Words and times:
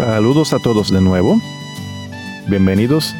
Saludos 0.00 0.54
a 0.54 0.58
todos 0.58 0.90
de 0.90 1.02
nuevo. 1.02 1.38
Bienvenidos 2.48 3.14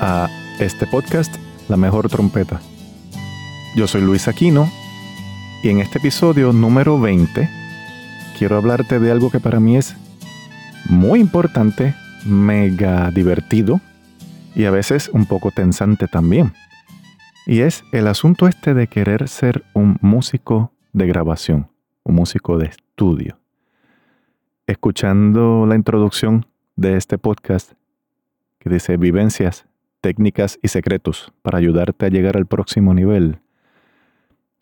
a 0.00 0.30
este 0.58 0.86
podcast, 0.86 1.36
La 1.68 1.76
mejor 1.76 2.08
trompeta. 2.08 2.58
Yo 3.76 3.86
soy 3.86 4.00
Luis 4.00 4.28
Aquino 4.28 4.72
y 5.62 5.68
en 5.68 5.80
este 5.80 5.98
episodio 5.98 6.54
número 6.54 6.98
20 6.98 7.50
quiero 8.38 8.56
hablarte 8.56 8.98
de 8.98 9.12
algo 9.12 9.30
que 9.30 9.40
para 9.40 9.60
mí 9.60 9.76
es 9.76 9.94
muy 10.88 11.20
importante, 11.20 11.94
mega 12.24 13.10
divertido 13.10 13.82
y 14.54 14.64
a 14.64 14.70
veces 14.70 15.10
un 15.12 15.26
poco 15.26 15.50
tensante 15.50 16.08
también. 16.08 16.54
Y 17.46 17.60
es 17.60 17.84
el 17.92 18.08
asunto 18.08 18.48
este 18.48 18.72
de 18.72 18.86
querer 18.86 19.28
ser 19.28 19.64
un 19.74 19.98
músico 20.00 20.72
de 20.94 21.06
grabación, 21.06 21.68
un 22.04 22.14
músico 22.14 22.56
de 22.56 22.68
estudio. 22.68 23.41
Escuchando 24.68 25.66
la 25.66 25.74
introducción 25.74 26.46
de 26.76 26.96
este 26.96 27.18
podcast 27.18 27.72
que 28.60 28.70
dice 28.70 28.96
vivencias, 28.96 29.66
técnicas 30.00 30.60
y 30.62 30.68
secretos 30.68 31.32
para 31.42 31.58
ayudarte 31.58 32.06
a 32.06 32.10
llegar 32.10 32.36
al 32.36 32.46
próximo 32.46 32.94
nivel. 32.94 33.40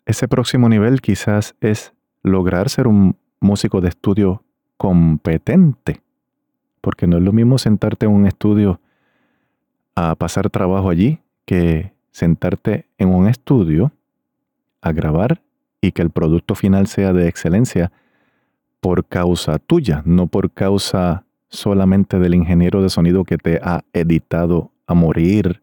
Ese 0.07 0.27
próximo 0.27 0.69
nivel 0.69 1.01
quizás 1.01 1.53
es 1.61 1.93
lograr 2.23 2.69
ser 2.69 2.87
un 2.87 3.15
músico 3.39 3.79
de 3.79 3.89
estudio 3.89 4.43
competente, 4.77 6.01
porque 6.81 7.05
no 7.05 7.17
es 7.17 7.23
lo 7.23 7.31
mismo 7.31 7.59
sentarte 7.59 8.07
en 8.07 8.13
un 8.13 8.25
estudio 8.25 8.81
a 9.95 10.15
pasar 10.15 10.49
trabajo 10.49 10.89
allí 10.89 11.19
que 11.45 11.93
sentarte 12.09 12.87
en 12.97 13.09
un 13.09 13.27
estudio 13.27 13.91
a 14.81 14.93
grabar 14.93 15.43
y 15.79 15.91
que 15.91 16.01
el 16.01 16.09
producto 16.09 16.55
final 16.55 16.87
sea 16.87 17.13
de 17.13 17.27
excelencia 17.27 17.91
por 18.81 19.05
causa 19.05 19.59
tuya, 19.59 20.01
no 20.05 20.27
por 20.27 20.51
causa 20.51 21.23
solamente 21.47 22.19
del 22.19 22.35
ingeniero 22.35 22.81
de 22.81 22.89
sonido 22.89 23.23
que 23.23 23.37
te 23.37 23.59
ha 23.63 23.85
editado 23.93 24.71
a 24.87 24.93
morir 24.93 25.61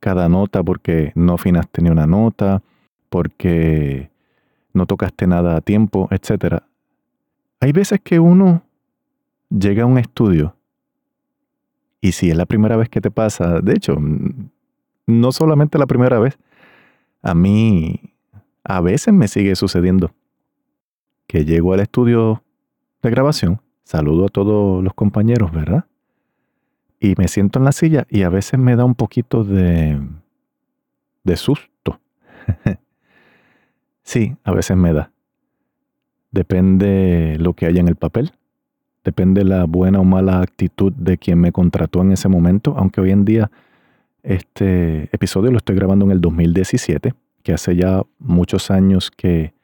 cada 0.00 0.28
nota 0.28 0.62
porque 0.62 1.12
no 1.14 1.34
afinaste 1.34 1.82
ni 1.82 1.88
una 1.88 2.06
nota, 2.06 2.62
porque 3.08 4.10
no 4.72 4.86
tocaste 4.86 5.26
nada 5.26 5.56
a 5.56 5.60
tiempo, 5.60 6.08
etc. 6.10 6.62
Hay 7.60 7.72
veces 7.72 8.00
que 8.02 8.18
uno 8.18 8.62
llega 9.48 9.84
a 9.84 9.86
un 9.86 9.98
estudio 9.98 10.54
y 12.00 12.12
si 12.12 12.30
es 12.30 12.36
la 12.36 12.46
primera 12.46 12.76
vez 12.76 12.88
que 12.88 13.00
te 13.00 13.10
pasa, 13.10 13.60
de 13.60 13.72
hecho, 13.72 13.96
no 15.06 15.32
solamente 15.32 15.78
la 15.78 15.86
primera 15.86 16.18
vez, 16.18 16.38
a 17.22 17.34
mí 17.34 18.00
a 18.64 18.80
veces 18.80 19.14
me 19.14 19.28
sigue 19.28 19.56
sucediendo 19.56 20.12
que 21.26 21.44
llego 21.44 21.72
al 21.72 21.80
estudio 21.80 22.42
de 23.02 23.10
grabación, 23.10 23.60
saludo 23.84 24.26
a 24.26 24.28
todos 24.28 24.82
los 24.82 24.94
compañeros, 24.94 25.52
¿verdad? 25.52 25.84
Y 27.00 27.14
me 27.16 27.28
siento 27.28 27.58
en 27.58 27.64
la 27.64 27.72
silla 27.72 28.06
y 28.08 28.22
a 28.22 28.28
veces 28.28 28.58
me 28.58 28.76
da 28.76 28.84
un 28.84 28.94
poquito 28.94 29.44
de, 29.44 30.00
de 31.24 31.36
susto. 31.36 32.00
sí, 34.02 34.36
a 34.42 34.52
veces 34.52 34.76
me 34.76 34.92
da. 34.92 35.12
Depende 36.30 37.36
lo 37.38 37.54
que 37.54 37.66
haya 37.66 37.80
en 37.80 37.88
el 37.88 37.96
papel. 37.96 38.32
Depende 39.04 39.44
la 39.44 39.64
buena 39.64 40.00
o 40.00 40.04
mala 40.04 40.40
actitud 40.40 40.92
de 40.92 41.16
quien 41.16 41.40
me 41.40 41.52
contrató 41.52 42.02
en 42.02 42.12
ese 42.12 42.28
momento, 42.28 42.74
aunque 42.76 43.00
hoy 43.00 43.12
en 43.12 43.24
día 43.24 43.50
este 44.22 45.08
episodio 45.12 45.50
lo 45.50 45.56
estoy 45.56 45.76
grabando 45.76 46.04
en 46.04 46.10
el 46.10 46.20
2017, 46.20 47.14
que 47.42 47.52
hace 47.52 47.76
ya 47.76 48.02
muchos 48.18 48.70
años 48.70 49.10
que 49.10 49.54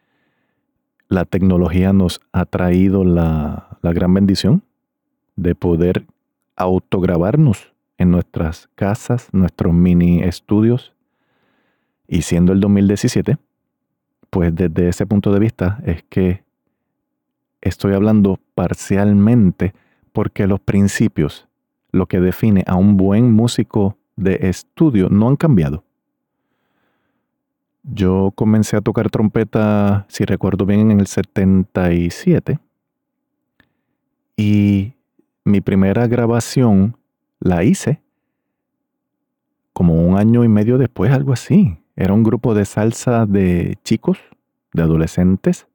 la 1.15 1.25
tecnología 1.25 1.93
nos 1.93 2.21
ha 2.33 2.45
traído 2.45 3.05
la, 3.05 3.79
gran 3.83 4.13
bendición 4.13 4.63
de 5.37 5.55
poder 5.55 6.05
autograbarnos 6.57 7.73
en 7.99 8.11
nuestras 8.11 8.69
casas, 8.75 9.29
nuestros 9.33 9.73
mini 9.73 10.23
estudios. 10.23 10.93
Y 12.09 12.23
siendo 12.23 12.53
el 12.53 12.61
2017, 12.61 13.39
pues 14.29 14.55
desde 14.55 14.89
ese 14.89 15.07
punto 15.07 15.33
de 15.33 15.39
vista 15.39 15.79
es 15.87 16.03
que 16.09 16.43
estoy 17.61 17.95
hablando 17.95 18.41
parcialmente 18.57 19.73
porque 20.13 20.49
los 20.49 20.59
principios, 20.61 21.47
lo 21.93 22.07
que 22.07 22.21
define 22.21 22.65
a 22.67 22.75
un 22.75 22.97
buen 22.97 23.33
músico 23.33 23.97
de 24.17 24.49
estudio, 24.49 25.09
no 25.09 25.29
han 25.29 25.37
cambiado. 25.37 25.85
Yo 27.85 28.33
comencé 28.35 28.77
a 28.77 28.81
tocar 28.81 29.11
trompeta, 29.11 30.07
si 30.09 30.25
recuerdo 30.25 30.67
bien, 30.67 30.91
en 30.91 31.01
el 31.01 31.07
77. 31.07 32.59
Y 34.37 34.95
mi 35.45 35.61
primera 35.61 36.07
grabación 36.07 36.97
la 37.39 37.63
hice 37.63 38.03
como 39.73 40.07
un 40.07 40.19
año 40.19 40.45
y 40.45 40.49
medio 40.49 40.79
después, 40.79 41.13
algo 41.13 41.33
así. 41.33 41.79
Era 41.95 42.15
un 42.15 42.23
grupo 42.23 42.55
de 42.55 42.65
salsa 42.65 43.27
de 43.27 43.79
chicos, 43.85 44.19
de 44.73 44.83
adolescentes, 44.83 45.67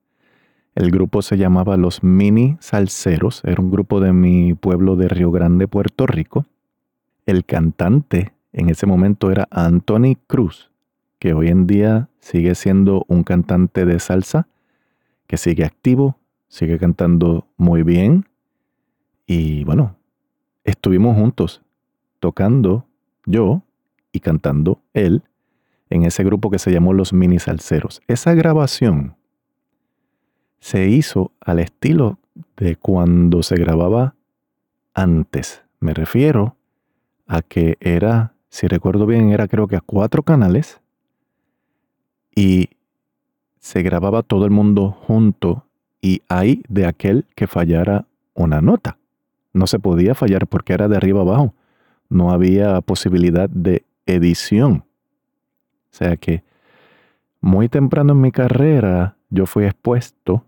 el 0.80 0.92
grupo 0.92 1.22
se 1.22 1.38
llamaba 1.38 1.76
Los 1.76 2.04
Mini 2.04 2.56
Salseros, 2.62 3.42
era 3.44 3.62
un 3.62 3.70
grupo 3.70 4.00
de 4.00 4.14
mi 4.14 4.54
pueblo 4.54 4.96
de 4.96 5.10
Río 5.10 5.30
Grande, 5.30 5.68
Puerto 5.68 6.08
Rico. 6.08 6.46
El 7.26 7.44
cantante 7.44 8.34
en 8.54 8.70
ese 8.70 8.86
momento 8.86 9.30
era 9.30 9.48
Anthony 9.52 10.16
Cruz, 10.26 10.69
que 11.20 11.34
hoy 11.34 11.50
en 11.50 11.68
día 11.68 12.10
sigue 12.20 12.56
siendo 12.56 13.06
un 13.08 13.24
cantante 13.24 13.86
de 13.86 14.00
salsa, 14.00 14.48
que 15.28 15.38
sigue 15.38 15.66
activo, 15.66 16.18
sigue 16.48 16.80
cantando 16.80 17.48
muy 17.58 17.84
bien. 17.84 18.26
Y 19.28 19.64
bueno, 19.66 19.98
estuvimos 20.64 21.16
juntos, 21.16 21.62
tocando 22.20 22.88
yo 23.26 23.64
y 24.12 24.22
cantando 24.22 24.82
él, 24.94 25.24
en 25.90 26.04
ese 26.04 26.24
grupo 26.24 26.50
que 26.50 26.60
se 26.60 26.72
llamó 26.72 26.94
Los 26.94 27.14
Mini 27.14 27.40
Salseros. 27.40 28.02
Esa 28.08 28.34
grabación 28.34 29.16
se 30.60 30.88
hizo 30.88 31.32
al 31.42 31.60
estilo 31.60 32.20
de 32.58 32.76
cuando 32.76 33.44
se 33.44 33.56
grababa 33.56 34.16
antes. 34.94 35.64
Me 35.80 35.94
refiero 35.94 36.56
a 37.28 37.42
que 37.42 37.78
era, 37.80 38.34
si 38.50 38.68
recuerdo 38.68 39.06
bien, 39.06 39.30
era 39.32 39.48
creo 39.48 39.68
que 39.68 39.76
a 39.76 39.82
cuatro 39.82 40.24
canales 40.24 40.80
y 42.36 42.70
se 43.60 43.82
grababa 43.82 44.24
todo 44.24 44.46
el 44.46 44.52
mundo 44.52 44.92
junto 44.92 45.66
y 46.02 46.22
hay 46.30 46.64
de 46.70 46.86
aquel 46.86 47.26
que 47.36 47.48
fallara 47.48 48.06
una 48.34 48.62
nota. 48.62 48.98
No 49.54 49.68
se 49.68 49.80
podía 49.80 50.16
fallar 50.16 50.48
porque 50.48 50.74
era 50.74 50.88
de 50.88 50.98
arriba 50.98 51.22
abajo. 51.22 51.54
No 52.08 52.32
había 52.32 52.80
posibilidad 52.82 53.50
de 53.50 53.84
edición. 54.06 54.86
O 55.92 55.96
sea 55.96 56.18
que 56.18 56.44
muy 57.42 57.70
temprano 57.70 58.14
en 58.14 58.22
mi 58.22 58.32
carrera 58.32 59.16
yo 59.30 59.46
fui 59.46 59.66
expuesto 59.66 60.46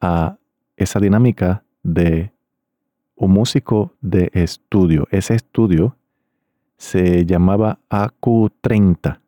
a 0.00 0.36
esa 0.76 1.00
dinámica 1.00 1.64
de 1.82 2.32
un 3.16 3.32
músico 3.32 3.94
de 4.00 4.30
estudio. 4.32 5.06
Ese 5.10 5.34
estudio 5.34 5.96
se 6.76 7.24
llamaba 7.24 7.78
AQ30. 7.90 9.21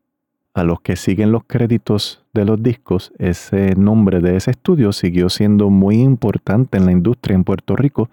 A 0.55 0.65
los 0.65 0.81
que 0.81 0.97
siguen 0.97 1.33
los 1.33 1.45
créditos 1.45 2.25
de 2.33 2.45
los 2.45 2.63
discos, 2.63 3.13
ese 3.19 3.75
nombre 3.75 4.21
de 4.21 4.37
ese 4.37 4.53
estudio 4.53 4.93
siguió 4.93 5.29
siendo 5.29 5.69
muy 5.69 6.01
importante 6.01 6.79
en 6.79 6.87
la 6.87 6.93
industria 6.93 7.35
en 7.35 7.45
Puerto 7.45 7.77
Rico 7.77 8.09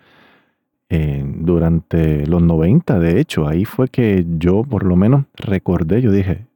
eh, 0.90 1.24
durante 1.24 2.26
los 2.26 2.42
90. 2.42 3.00
De 3.00 3.20
hecho, 3.20 3.48
ahí 3.48 3.64
fue 3.64 3.88
que 3.88 4.26
yo 4.38 4.64
por 4.64 4.84
lo 4.84 4.96
menos 4.96 5.26
recordé, 5.36 6.02
yo 6.02 6.12
dije, 6.12 6.48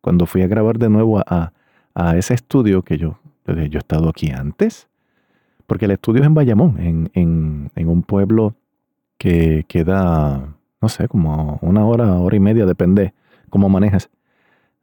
cuando 0.00 0.26
fui 0.26 0.42
a 0.42 0.46
grabar 0.46 0.78
de 0.78 0.88
nuevo 0.88 1.18
a, 1.18 1.52
a 1.94 2.16
ese 2.16 2.34
estudio 2.34 2.82
que 2.82 2.96
yo, 2.96 3.18
yo, 3.46 3.54
he 3.54 3.78
estado 3.78 4.08
aquí 4.08 4.30
antes 4.30 4.88
porque 5.66 5.86
el 5.86 5.92
estudio 5.92 6.20
es 6.20 6.26
en 6.26 6.34
Bayamón, 6.34 7.10
en, 7.14 7.88
un 7.88 8.02
pueblo 8.02 8.54
que 9.18 9.64
queda, 9.68 10.54
no 10.80 10.88
sé, 10.88 11.08
como 11.08 11.58
una 11.62 11.86
hora, 11.86 12.14
hora 12.14 12.36
y 12.36 12.40
media, 12.40 12.66
depende 12.66 13.14
cómo 13.50 13.68
manejas, 13.68 14.10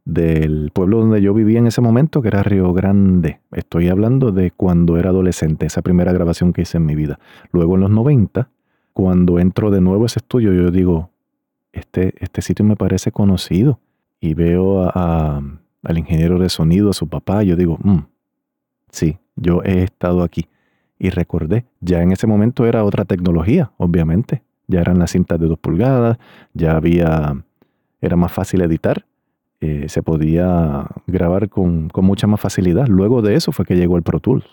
del 0.06 0.72
pueblo 0.74 1.00
donde 1.00 1.22
yo 1.22 1.34
vivía 1.34 1.60
en 1.60 1.68
ese 1.68 1.82
momento, 1.82 2.22
que 2.22 2.30
era 2.30 2.44
Río 2.44 2.74
Grande. 2.74 3.40
Estoy 3.52 3.90
hablando 3.90 4.32
de 4.32 4.52
cuando 4.52 4.98
era 4.98 5.10
adolescente, 5.10 5.66
esa 5.66 5.82
primera 5.82 6.12
grabación 6.12 6.54
que 6.54 6.64
hice 6.64 6.78
en 6.78 6.86
mi 6.86 6.96
vida. 6.96 7.20
Luego 7.52 7.76
en 7.76 7.82
los 7.82 7.92
90 7.92 8.50
Cuando 8.94 9.40
entro 9.40 9.72
de 9.72 9.80
nuevo 9.82 10.04
a 10.04 10.08
ese 10.08 10.20
estudio, 10.20 10.54
yo 10.54 10.72
digo, 10.72 11.12
este, 11.72 12.14
este 12.20 12.42
sitio 12.42 12.66
me 12.66 12.76
parece 12.76 13.12
conocido. 13.12 13.80
Y 14.20 14.34
veo 14.34 14.84
a, 14.84 15.42
al 15.84 15.98
ingeniero 15.98 16.38
de 16.38 16.50
sonido, 16.50 16.90
a 16.90 16.94
su 16.94 17.08
papá, 17.08 17.44
y 17.44 17.48
yo 17.48 17.56
digo, 17.56 17.80
mm, 17.82 18.00
sí, 18.92 19.18
yo 19.36 19.64
he 19.64 19.84
estado 19.84 20.24
aquí. 20.24 20.48
Y 21.00 21.10
recordé, 21.10 21.66
ya 21.80 22.02
en 22.02 22.12
ese 22.12 22.28
momento 22.28 22.66
era 22.68 22.84
otra 22.84 23.06
tecnología, 23.06 23.72
obviamente. 23.78 24.44
Ya 24.68 24.82
eran 24.82 25.00
las 25.00 25.12
cintas 25.12 25.40
de 25.40 25.48
dos 25.48 25.58
pulgadas, 25.58 26.18
ya 26.54 26.76
había, 26.76 27.44
era 28.02 28.16
más 28.16 28.32
fácil 28.32 28.62
editar, 28.62 29.06
eh, 29.62 29.88
se 29.90 30.02
podía 30.02 30.88
grabar 31.06 31.48
con, 31.48 31.88
con 31.90 32.04
mucha 32.04 32.26
más 32.26 32.42
facilidad. 32.42 32.88
Luego 32.88 33.22
de 33.22 33.36
eso 33.36 33.52
fue 33.52 33.64
que 33.64 33.76
llegó 33.76 33.96
el 33.96 34.04
Pro 34.04 34.20
Tools 34.20 34.46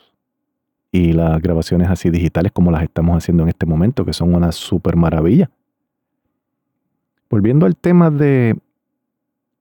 y 0.92 1.12
las 1.12 1.40
grabaciones 1.40 1.88
así 1.88 2.10
digitales 2.10 2.52
como 2.52 2.70
las 2.70 2.82
estamos 2.82 3.16
haciendo 3.16 3.42
en 3.42 3.48
este 3.48 3.66
momento, 3.66 4.04
que 4.04 4.12
son 4.12 4.34
una 4.34 4.52
super 4.52 4.96
maravilla. 4.96 5.50
Volviendo 7.30 7.66
al 7.66 7.76
tema 7.76 8.10
de 8.10 8.58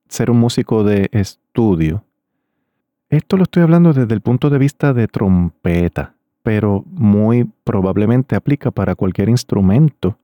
ser 0.07 0.31
un 0.31 0.39
músico 0.39 0.83
de 0.83 1.09
estudio, 1.11 2.03
esto 3.09 3.37
lo 3.37 3.43
estoy 3.43 3.63
hablando 3.63 3.93
desde 3.93 4.13
el 4.13 4.21
punto 4.21 4.49
de 4.49 4.57
vista 4.57 4.93
de 4.93 5.07
trompeta, 5.07 6.13
pero 6.43 6.83
muy 6.87 7.49
probablemente 7.63 8.35
aplica 8.35 8.71
para 8.71 8.95
cualquier 8.95 9.29
instrumento, 9.29 10.17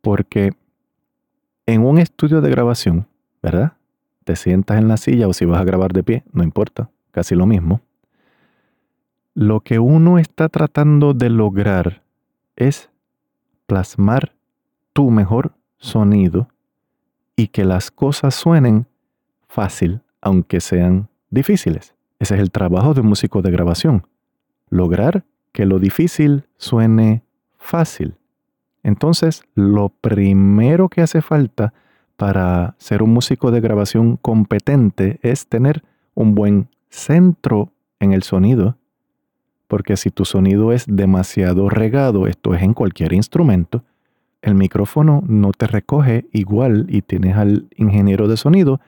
porque 0.00 0.52
en 1.66 1.82
un 1.84 1.98
estudio 1.98 2.40
de 2.40 2.50
grabación, 2.50 3.06
¿verdad? 3.42 3.74
Te 4.24 4.36
sientas 4.36 4.78
en 4.78 4.88
la 4.88 4.96
silla 4.96 5.28
o 5.28 5.32
si 5.32 5.44
vas 5.44 5.60
a 5.60 5.64
grabar 5.64 5.92
de 5.92 6.02
pie, 6.02 6.24
no 6.32 6.42
importa, 6.42 6.90
casi 7.10 7.34
lo 7.34 7.46
mismo. 7.46 7.80
Lo 9.34 9.60
que 9.60 9.78
uno 9.78 10.18
está 10.18 10.48
tratando 10.48 11.12
de 11.12 11.28
lograr 11.28 12.02
es 12.56 12.90
plasmar 13.66 14.34
tu 14.92 15.10
mejor 15.10 15.52
sonido 15.78 16.48
y 17.36 17.48
que 17.48 17.64
las 17.64 17.90
cosas 17.90 18.34
suenen 18.34 18.86
fácil, 19.48 20.00
aunque 20.20 20.60
sean 20.60 21.08
difíciles. 21.30 21.94
Ese 22.18 22.36
es 22.36 22.40
el 22.40 22.50
trabajo 22.50 22.94
de 22.94 23.00
un 23.00 23.08
músico 23.08 23.42
de 23.42 23.50
grabación. 23.50 24.06
Lograr 24.70 25.24
que 25.52 25.66
lo 25.66 25.78
difícil 25.78 26.44
suene 26.56 27.22
fácil. 27.58 28.14
Entonces, 28.82 29.42
lo 29.54 29.88
primero 29.88 30.88
que 30.88 31.02
hace 31.02 31.22
falta 31.22 31.74
para 32.16 32.74
ser 32.78 33.02
un 33.02 33.12
músico 33.12 33.50
de 33.50 33.60
grabación 33.60 34.16
competente 34.16 35.18
es 35.22 35.46
tener 35.46 35.82
un 36.14 36.34
buen 36.34 36.68
centro 36.88 37.72
en 38.00 38.12
el 38.12 38.22
sonido, 38.22 38.76
porque 39.66 39.96
si 39.96 40.10
tu 40.10 40.24
sonido 40.24 40.72
es 40.72 40.84
demasiado 40.86 41.68
regado, 41.68 42.26
esto 42.26 42.54
es 42.54 42.62
en 42.62 42.74
cualquier 42.74 43.12
instrumento, 43.12 43.82
el 44.42 44.54
micrófono 44.54 45.22
no 45.26 45.52
te 45.52 45.66
recoge 45.66 46.26
igual 46.32 46.86
y 46.88 47.02
tienes 47.02 47.36
al 47.36 47.66
ingeniero 47.76 48.28
de 48.28 48.36
sonido 48.36 48.80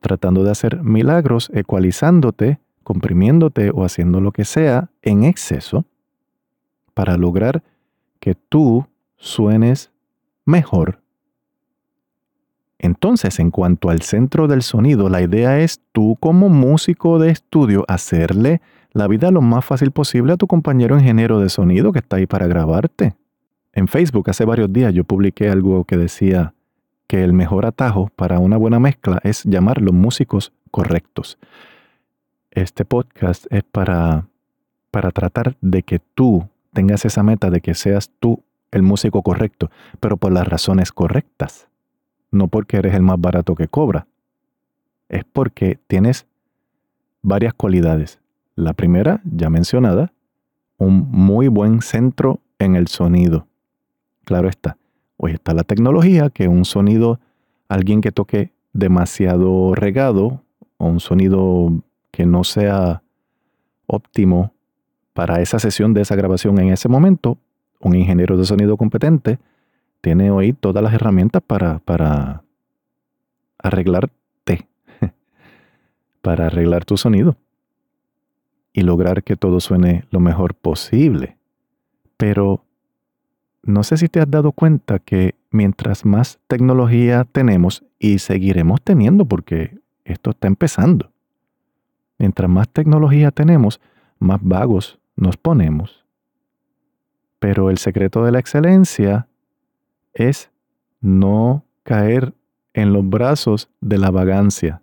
tratando 0.00 0.44
de 0.44 0.50
hacer 0.50 0.82
milagros, 0.82 1.50
ecualizándote, 1.54 2.58
comprimiéndote 2.84 3.70
o 3.70 3.84
haciendo 3.84 4.20
lo 4.20 4.32
que 4.32 4.44
sea 4.44 4.90
en 5.02 5.24
exceso 5.24 5.84
para 6.94 7.16
lograr 7.16 7.62
que 8.20 8.34
tú 8.34 8.86
suenes 9.16 9.90
mejor. 10.44 11.00
Entonces, 12.78 13.40
en 13.40 13.50
cuanto 13.50 13.90
al 13.90 14.02
centro 14.02 14.46
del 14.46 14.62
sonido, 14.62 15.08
la 15.08 15.20
idea 15.20 15.58
es 15.60 15.80
tú 15.92 16.16
como 16.20 16.48
músico 16.48 17.18
de 17.18 17.30
estudio 17.30 17.84
hacerle 17.88 18.60
la 18.92 19.06
vida 19.06 19.30
lo 19.30 19.42
más 19.42 19.64
fácil 19.64 19.90
posible 19.90 20.32
a 20.32 20.36
tu 20.36 20.46
compañero 20.46 20.98
ingeniero 20.98 21.40
de 21.40 21.48
sonido 21.48 21.92
que 21.92 21.98
está 21.98 22.16
ahí 22.16 22.26
para 22.26 22.46
grabarte. 22.46 23.14
En 23.72 23.88
Facebook 23.88 24.30
hace 24.30 24.44
varios 24.44 24.72
días 24.72 24.94
yo 24.94 25.04
publiqué 25.04 25.50
algo 25.50 25.84
que 25.84 25.96
decía 25.96 26.54
que 27.06 27.24
el 27.24 27.32
mejor 27.32 27.66
atajo 27.66 28.10
para 28.14 28.38
una 28.38 28.56
buena 28.56 28.78
mezcla 28.78 29.20
es 29.22 29.44
llamar 29.44 29.80
los 29.80 29.94
músicos 29.94 30.52
correctos. 30.70 31.38
Este 32.50 32.84
podcast 32.84 33.46
es 33.50 33.62
para, 33.64 34.26
para 34.90 35.10
tratar 35.10 35.56
de 35.60 35.82
que 35.82 36.00
tú 36.00 36.48
tengas 36.72 37.04
esa 37.04 37.22
meta 37.22 37.50
de 37.50 37.60
que 37.60 37.74
seas 37.74 38.10
tú 38.18 38.42
el 38.70 38.82
músico 38.82 39.22
correcto, 39.22 39.70
pero 40.00 40.16
por 40.16 40.32
las 40.32 40.46
razones 40.46 40.92
correctas. 40.92 41.67
No 42.30 42.48
porque 42.48 42.76
eres 42.76 42.94
el 42.94 43.02
más 43.02 43.20
barato 43.20 43.54
que 43.54 43.68
cobra. 43.68 44.06
Es 45.08 45.24
porque 45.24 45.78
tienes 45.86 46.26
varias 47.22 47.54
cualidades. 47.54 48.20
La 48.54 48.72
primera, 48.72 49.20
ya 49.24 49.50
mencionada, 49.50 50.12
un 50.76 51.08
muy 51.10 51.48
buen 51.48 51.80
centro 51.80 52.40
en 52.58 52.76
el 52.76 52.88
sonido. 52.88 53.46
Claro 54.24 54.48
está. 54.48 54.76
Hoy 55.16 55.32
está 55.32 55.54
la 55.54 55.64
tecnología 55.64 56.30
que 56.30 56.48
un 56.48 56.64
sonido, 56.64 57.18
alguien 57.68 58.00
que 58.00 58.12
toque 58.12 58.52
demasiado 58.72 59.74
regado 59.74 60.42
o 60.76 60.86
un 60.86 61.00
sonido 61.00 61.82
que 62.10 62.26
no 62.26 62.44
sea 62.44 63.02
óptimo 63.86 64.52
para 65.12 65.40
esa 65.40 65.58
sesión 65.58 65.94
de 65.94 66.02
esa 66.02 66.14
grabación 66.14 66.58
en 66.60 66.68
ese 66.68 66.88
momento, 66.88 67.38
un 67.80 67.96
ingeniero 67.96 68.36
de 68.36 68.44
sonido 68.44 68.76
competente 68.76 69.38
tiene 70.00 70.30
hoy 70.30 70.52
todas 70.52 70.82
las 70.82 70.94
herramientas 70.94 71.42
para, 71.46 71.78
para 71.80 72.42
arreglarte, 73.58 74.66
para 76.22 76.46
arreglar 76.46 76.84
tu 76.84 76.96
sonido 76.96 77.36
y 78.72 78.82
lograr 78.82 79.22
que 79.24 79.36
todo 79.36 79.60
suene 79.60 80.04
lo 80.10 80.20
mejor 80.20 80.54
posible. 80.54 81.36
Pero 82.16 82.64
no 83.62 83.82
sé 83.82 83.96
si 83.96 84.08
te 84.08 84.20
has 84.20 84.30
dado 84.30 84.52
cuenta 84.52 84.98
que 84.98 85.34
mientras 85.50 86.04
más 86.04 86.38
tecnología 86.46 87.24
tenemos 87.24 87.84
y 87.98 88.18
seguiremos 88.18 88.80
teniendo 88.82 89.24
porque 89.24 89.78
esto 90.04 90.30
está 90.30 90.46
empezando, 90.46 91.10
mientras 92.18 92.48
más 92.48 92.68
tecnología 92.68 93.30
tenemos, 93.30 93.80
más 94.18 94.40
vagos 94.42 94.98
nos 95.16 95.36
ponemos. 95.36 96.04
Pero 97.38 97.70
el 97.70 97.78
secreto 97.78 98.24
de 98.24 98.32
la 98.32 98.38
excelencia 98.38 99.27
es 100.14 100.50
no 101.00 101.64
caer 101.82 102.34
en 102.74 102.92
los 102.92 103.08
brazos 103.08 103.70
de 103.80 103.98
la 103.98 104.10
vagancia. 104.10 104.82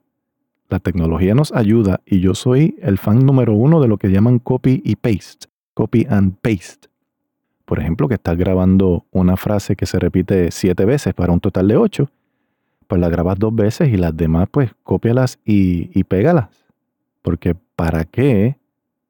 La 0.70 0.80
tecnología 0.80 1.36
nos 1.36 1.52
ayuda 1.54 2.02
y 2.06 2.20
yo 2.20 2.34
soy 2.34 2.76
el 2.82 2.98
fan 2.98 3.26
número 3.26 3.54
uno 3.54 3.80
de 3.82 3.88
lo 3.88 3.98
que 3.98 4.10
llaman 4.10 4.40
copy 4.40 4.82
y 4.84 4.96
paste, 4.96 5.48
copy 5.74 6.08
and 6.10 6.36
paste. 6.42 6.90
Por 7.66 7.80
ejemplo, 7.80 8.08
que 8.08 8.16
estás 8.16 8.38
grabando 8.38 9.06
una 9.12 9.38
frase 9.38 9.76
que 9.76 9.86
se 9.86 10.00
repite 10.00 10.52
siete 10.52 10.86
veces 10.86 11.14
para 11.14 11.34
un 11.34 11.40
total 11.40 11.68
de 11.68 11.78
ocho, 11.78 12.10
pues 12.88 13.02
la 13.02 13.10
grabas 13.10 13.40
dos 13.40 13.54
veces 13.54 13.90
y 13.90 13.98
las 13.98 14.16
demás 14.16 14.48
pues 14.52 14.72
cópialas 14.84 15.40
y, 15.46 15.90
y 15.98 16.04
pégalas. 16.04 16.50
Porque 17.22 17.56
¿para 17.76 18.06
qué 18.06 18.58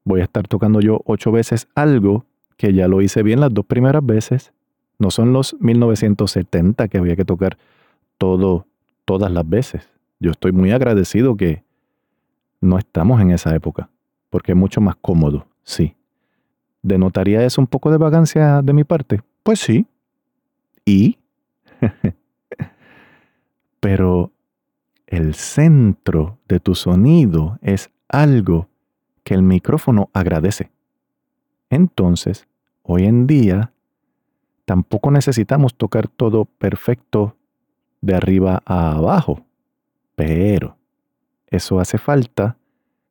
voy 0.04 0.20
a 0.20 0.24
estar 0.24 0.48
tocando 0.48 0.80
yo 0.80 1.00
ocho 1.04 1.32
veces 1.32 1.68
algo 1.74 2.24
que 2.56 2.72
ya 2.72 2.88
lo 2.88 3.02
hice 3.02 3.22
bien 3.22 3.40
las 3.40 3.52
dos 3.52 3.66
primeras 3.66 4.04
veces? 4.04 4.52
No 4.98 5.10
son 5.10 5.32
los 5.32 5.56
1970 5.60 6.88
que 6.88 6.98
había 6.98 7.16
que 7.16 7.24
tocar 7.24 7.58
todo 8.18 8.66
todas 9.04 9.30
las 9.30 9.48
veces. 9.48 9.88
Yo 10.20 10.30
estoy 10.30 10.52
muy 10.52 10.72
agradecido 10.72 11.36
que 11.36 11.62
no 12.60 12.78
estamos 12.78 13.20
en 13.20 13.30
esa 13.30 13.54
época, 13.54 13.90
porque 14.30 14.52
es 14.52 14.58
mucho 14.58 14.80
más 14.80 14.96
cómodo, 14.96 15.46
sí. 15.62 15.94
¿Denotaría 16.82 17.44
eso 17.44 17.60
un 17.60 17.66
poco 17.66 17.90
de 17.90 17.98
vagancia 17.98 18.62
de 18.62 18.72
mi 18.72 18.84
parte? 18.84 19.22
Pues 19.42 19.60
sí. 19.60 19.86
¿Y? 20.84 21.18
Pero 23.80 24.32
el 25.06 25.34
centro 25.34 26.38
de 26.48 26.60
tu 26.60 26.74
sonido 26.74 27.58
es 27.60 27.90
algo 28.08 28.68
que 29.24 29.34
el 29.34 29.42
micrófono 29.42 30.10
agradece. 30.12 30.70
Entonces, 31.70 32.46
hoy 32.82 33.04
en 33.04 33.26
día, 33.26 33.72
tampoco 34.66 35.10
necesitamos 35.10 35.74
tocar 35.74 36.08
todo 36.08 36.44
perfecto 36.44 37.36
de 38.02 38.14
arriba 38.14 38.62
a 38.66 38.92
abajo, 38.92 39.40
pero 40.14 40.76
eso 41.46 41.80
hace 41.80 41.96
falta 41.96 42.56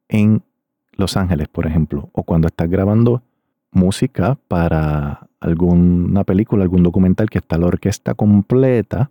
en 0.07 0.43
Los 0.91 1.17
Ángeles, 1.17 1.47
por 1.47 1.65
ejemplo, 1.65 2.09
o 2.13 2.24
cuando 2.24 2.47
estás 2.47 2.69
grabando 2.69 3.24
música 3.71 4.38
para 4.47 5.27
alguna 5.39 6.24
película, 6.24 6.63
algún 6.63 6.83
documental 6.83 7.29
que 7.29 7.39
está 7.39 7.57
la 7.57 7.67
orquesta 7.67 8.13
completa, 8.13 9.09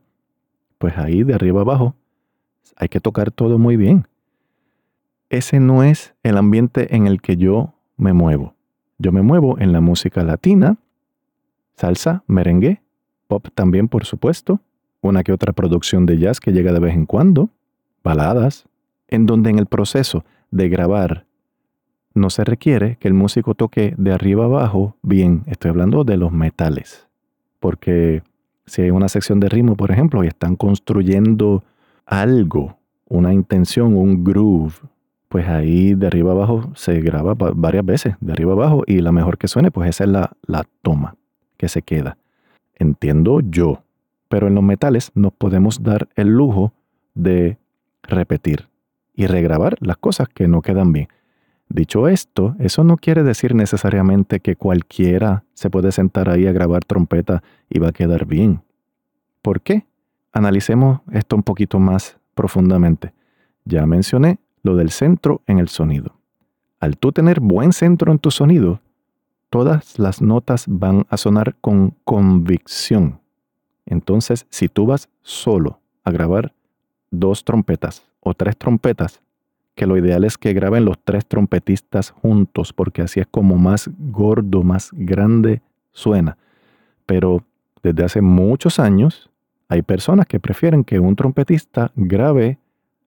pues 0.79 0.97
ahí 0.99 1.23
de 1.23 1.35
arriba 1.35 1.63
abajo 1.63 1.95
hay 2.77 2.89
que 2.89 3.01
tocar 3.01 3.31
todo 3.31 3.59
muy 3.59 3.77
bien. 3.77 4.07
Ese 5.31 5.61
no 5.61 5.83
es 5.83 6.15
el 6.23 6.37
ambiente 6.37 6.95
en 6.95 7.07
el 7.07 7.21
que 7.21 7.37
yo 7.37 7.75
me 7.97 8.13
muevo. 8.13 8.55
Yo 8.99 9.13
me 9.13 9.23
muevo 9.23 9.59
en 9.59 9.73
la 9.73 9.81
música 9.81 10.23
latina, 10.23 10.77
salsa, 11.77 12.25
merengue, 12.27 12.83
pop 13.27 13.49
también 13.55 13.89
por 13.89 14.05
supuesto, 14.05 14.61
una 15.01 15.23
que 15.23 15.33
otra 15.33 15.53
producción 15.53 16.07
de 16.07 16.19
jazz 16.19 16.41
que 16.41 16.53
llega 16.53 16.73
de 16.73 16.81
vez 16.81 16.95
en 16.95 17.07
cuando, 17.07 17.51
baladas, 18.03 18.67
en 19.09 19.27
donde 19.27 19.51
en 19.51 19.59
el 19.59 19.67
proceso 19.67 20.25
de 20.51 20.69
grabar 20.69 21.27
no 22.15 22.31
se 22.31 22.45
requiere 22.45 22.97
que 22.97 23.09
el 23.09 23.15
músico 23.15 23.55
toque 23.55 23.95
de 23.99 24.13
arriba 24.13 24.45
abajo 24.45 24.97
bien, 25.03 25.43
estoy 25.47 25.71
hablando 25.71 26.05
de 26.05 26.17
los 26.17 26.33
metales, 26.33 27.07
porque 27.61 28.23
si 28.67 28.83
hay 28.83 28.91
una 28.91 29.09
sección 29.09 29.41
de 29.41 29.49
ritmo, 29.49 29.77
por 29.77 29.91
ejemplo, 29.91 30.25
y 30.25 30.29
están 30.29 30.57
construyendo 30.57 31.65
algo, 32.07 32.79
una 33.07 33.35
intención, 33.35 33.97
un 33.97 34.25
groove, 34.25 34.75
pues 35.29 35.49
ahí 35.49 35.95
de 35.95 36.07
arriba 36.07 36.33
abajo 36.33 36.71
se 36.75 37.01
graba 37.01 37.35
varias 37.35 37.85
veces, 37.85 38.15
de 38.21 38.33
arriba 38.33 38.53
abajo, 38.53 38.85
y 38.87 39.01
la 39.01 39.13
mejor 39.13 39.37
que 39.37 39.49
suene, 39.49 39.71
pues 39.71 39.91
esa 39.91 40.05
es 40.05 40.11
la, 40.11 40.31
la 40.47 40.65
toma 40.83 41.17
que 41.57 41.69
se 41.69 41.83
queda. 41.83 42.19
Entiendo 42.75 43.41
yo, 43.41 43.83
pero 44.29 44.49
en 44.49 44.55
los 44.55 44.65
metales 44.65 45.13
nos 45.15 45.33
podemos 45.33 45.83
dar 45.83 46.09
el 46.17 46.29
lujo 46.29 46.73
de 47.15 47.59
repetir 48.03 48.69
y 49.15 49.27
regrabar 49.27 49.77
las 49.81 49.97
cosas 49.97 50.29
que 50.29 50.49
no 50.49 50.63
quedan 50.63 50.93
bien. 50.93 51.09
Dicho 51.69 52.09
esto, 52.09 52.57
eso 52.59 52.85
no 52.85 52.97
quiere 52.97 53.23
decir 53.23 53.55
necesariamente 53.55 54.41
que 54.41 54.57
cualquiera 54.57 55.45
se 55.55 55.71
puede 55.71 55.93
sentar 55.93 56.29
ahí 56.29 56.47
a 56.47 56.53
grabar 56.53 56.85
trompeta 56.85 57.43
y 57.71 57.79
va 57.79 57.89
a 57.89 57.93
quedar 57.93 58.27
bien. 58.27 58.63
¿Por 59.41 59.61
qué? 59.61 59.87
Analicemos 60.33 61.01
esto 61.13 61.37
un 61.37 61.43
poquito 61.43 61.79
más 61.79 62.19
profundamente. 62.35 63.13
Ya 63.65 63.87
mencioné 63.87 64.39
lo 64.63 64.77
del 64.77 64.91
centro 64.91 65.43
en 65.47 65.59
el 65.59 65.69
sonido. 65.69 66.17
Al 66.81 66.99
tú 66.99 67.13
tener 67.13 67.41
buen 67.41 67.73
centro 67.73 68.13
en 68.13 68.19
tu 68.19 68.31
sonido, 68.31 68.81
todas 69.55 70.01
las 70.01 70.21
notas 70.21 70.65
van 70.67 71.07
a 71.11 71.17
sonar 71.17 71.55
con 71.61 71.95
convicción. 72.03 73.21
Entonces, 73.87 74.49
si 74.51 74.69
tú 74.69 74.85
vas 74.85 75.09
solo 75.23 75.79
a 76.03 76.11
grabar 76.11 76.53
dos 77.13 77.45
trompetas 77.45 78.03
o 78.19 78.35
tres 78.35 78.57
trompetas, 78.57 79.23
que 79.77 79.87
lo 79.87 79.97
ideal 79.97 80.25
es 80.25 80.39
que 80.39 80.55
graben 80.55 80.85
los 80.85 80.99
tres 81.05 81.25
trompetistas 81.25 82.11
juntos, 82.11 82.73
porque 82.73 83.03
así 83.03 83.21
es 83.21 83.29
como 83.29 83.55
más 83.55 83.89
gordo, 83.97 84.65
más 84.65 84.91
grande 84.93 85.63
suena. 85.93 86.37
Pero 87.07 87.45
desde 87.81 88.03
hace 88.03 88.23
muchos 88.23 88.81
años 88.81 89.31
hay 89.69 89.83
personas 89.83 90.27
que 90.27 90.41
prefieren 90.41 90.83
que 90.83 90.99
un 90.99 91.15
trompetista 91.15 91.93
grabe 91.95 92.59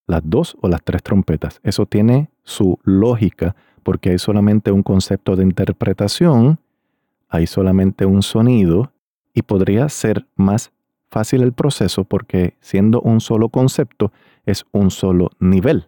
las 0.05 0.21
dos 0.23 0.55
o 0.61 0.69
las 0.69 0.81
tres 0.81 1.03
trompetas. 1.03 1.59
Eso 1.61 1.85
tiene 1.85 2.29
su 2.43 2.79
lógica, 2.83 3.53
porque 3.87 4.09
hay 4.09 4.19
solamente 4.19 4.73
un 4.73 4.83
concepto 4.83 5.37
de 5.37 5.43
interpretación, 5.43 6.59
hay 7.29 7.47
solamente 7.47 8.05
un 8.05 8.21
sonido, 8.21 8.91
y 9.33 9.43
podría 9.43 9.87
ser 9.87 10.25
más 10.35 10.73
fácil 11.09 11.41
el 11.41 11.53
proceso 11.53 12.03
porque 12.03 12.55
siendo 12.59 12.99
un 12.99 13.21
solo 13.21 13.47
concepto 13.47 14.11
es 14.45 14.65
un 14.73 14.91
solo 14.91 15.29
nivel. 15.39 15.85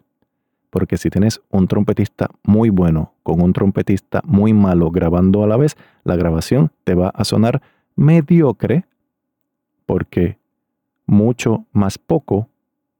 Porque 0.70 0.96
si 0.96 1.10
tienes 1.10 1.42
un 1.50 1.68
trompetista 1.68 2.30
muy 2.42 2.70
bueno 2.70 3.12
con 3.22 3.42
un 3.42 3.52
trompetista 3.52 4.22
muy 4.24 4.54
malo 4.54 4.90
grabando 4.90 5.44
a 5.44 5.46
la 5.46 5.58
vez, 5.58 5.76
la 6.02 6.16
grabación 6.16 6.72
te 6.84 6.94
va 6.94 7.10
a 7.10 7.24
sonar 7.24 7.60
mediocre 7.96 8.86
porque 9.84 10.38
mucho 11.04 11.66
más 11.72 11.98
poco 11.98 12.48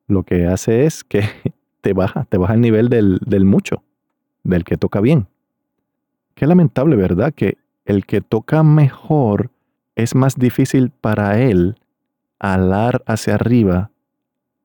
lo 0.08 0.24
que 0.24 0.46
hace 0.46 0.84
es 0.84 1.04
que 1.04 1.22
te 1.80 1.94
baja, 1.94 2.26
te 2.26 2.36
baja 2.36 2.52
el 2.52 2.60
nivel 2.60 2.90
del, 2.90 3.18
del 3.24 3.46
mucho, 3.46 3.82
del 4.42 4.64
que 4.64 4.76
toca 4.76 5.00
bien. 5.00 5.26
Qué 6.34 6.46
lamentable, 6.46 6.96
¿verdad? 6.96 7.32
Que 7.34 7.58
el 7.84 8.06
que 8.06 8.20
toca 8.20 8.62
mejor 8.62 9.50
es 9.94 10.14
más 10.14 10.36
difícil 10.36 10.90
para 10.90 11.40
él 11.40 11.76
alar 12.38 13.02
hacia 13.06 13.34
arriba 13.34 13.90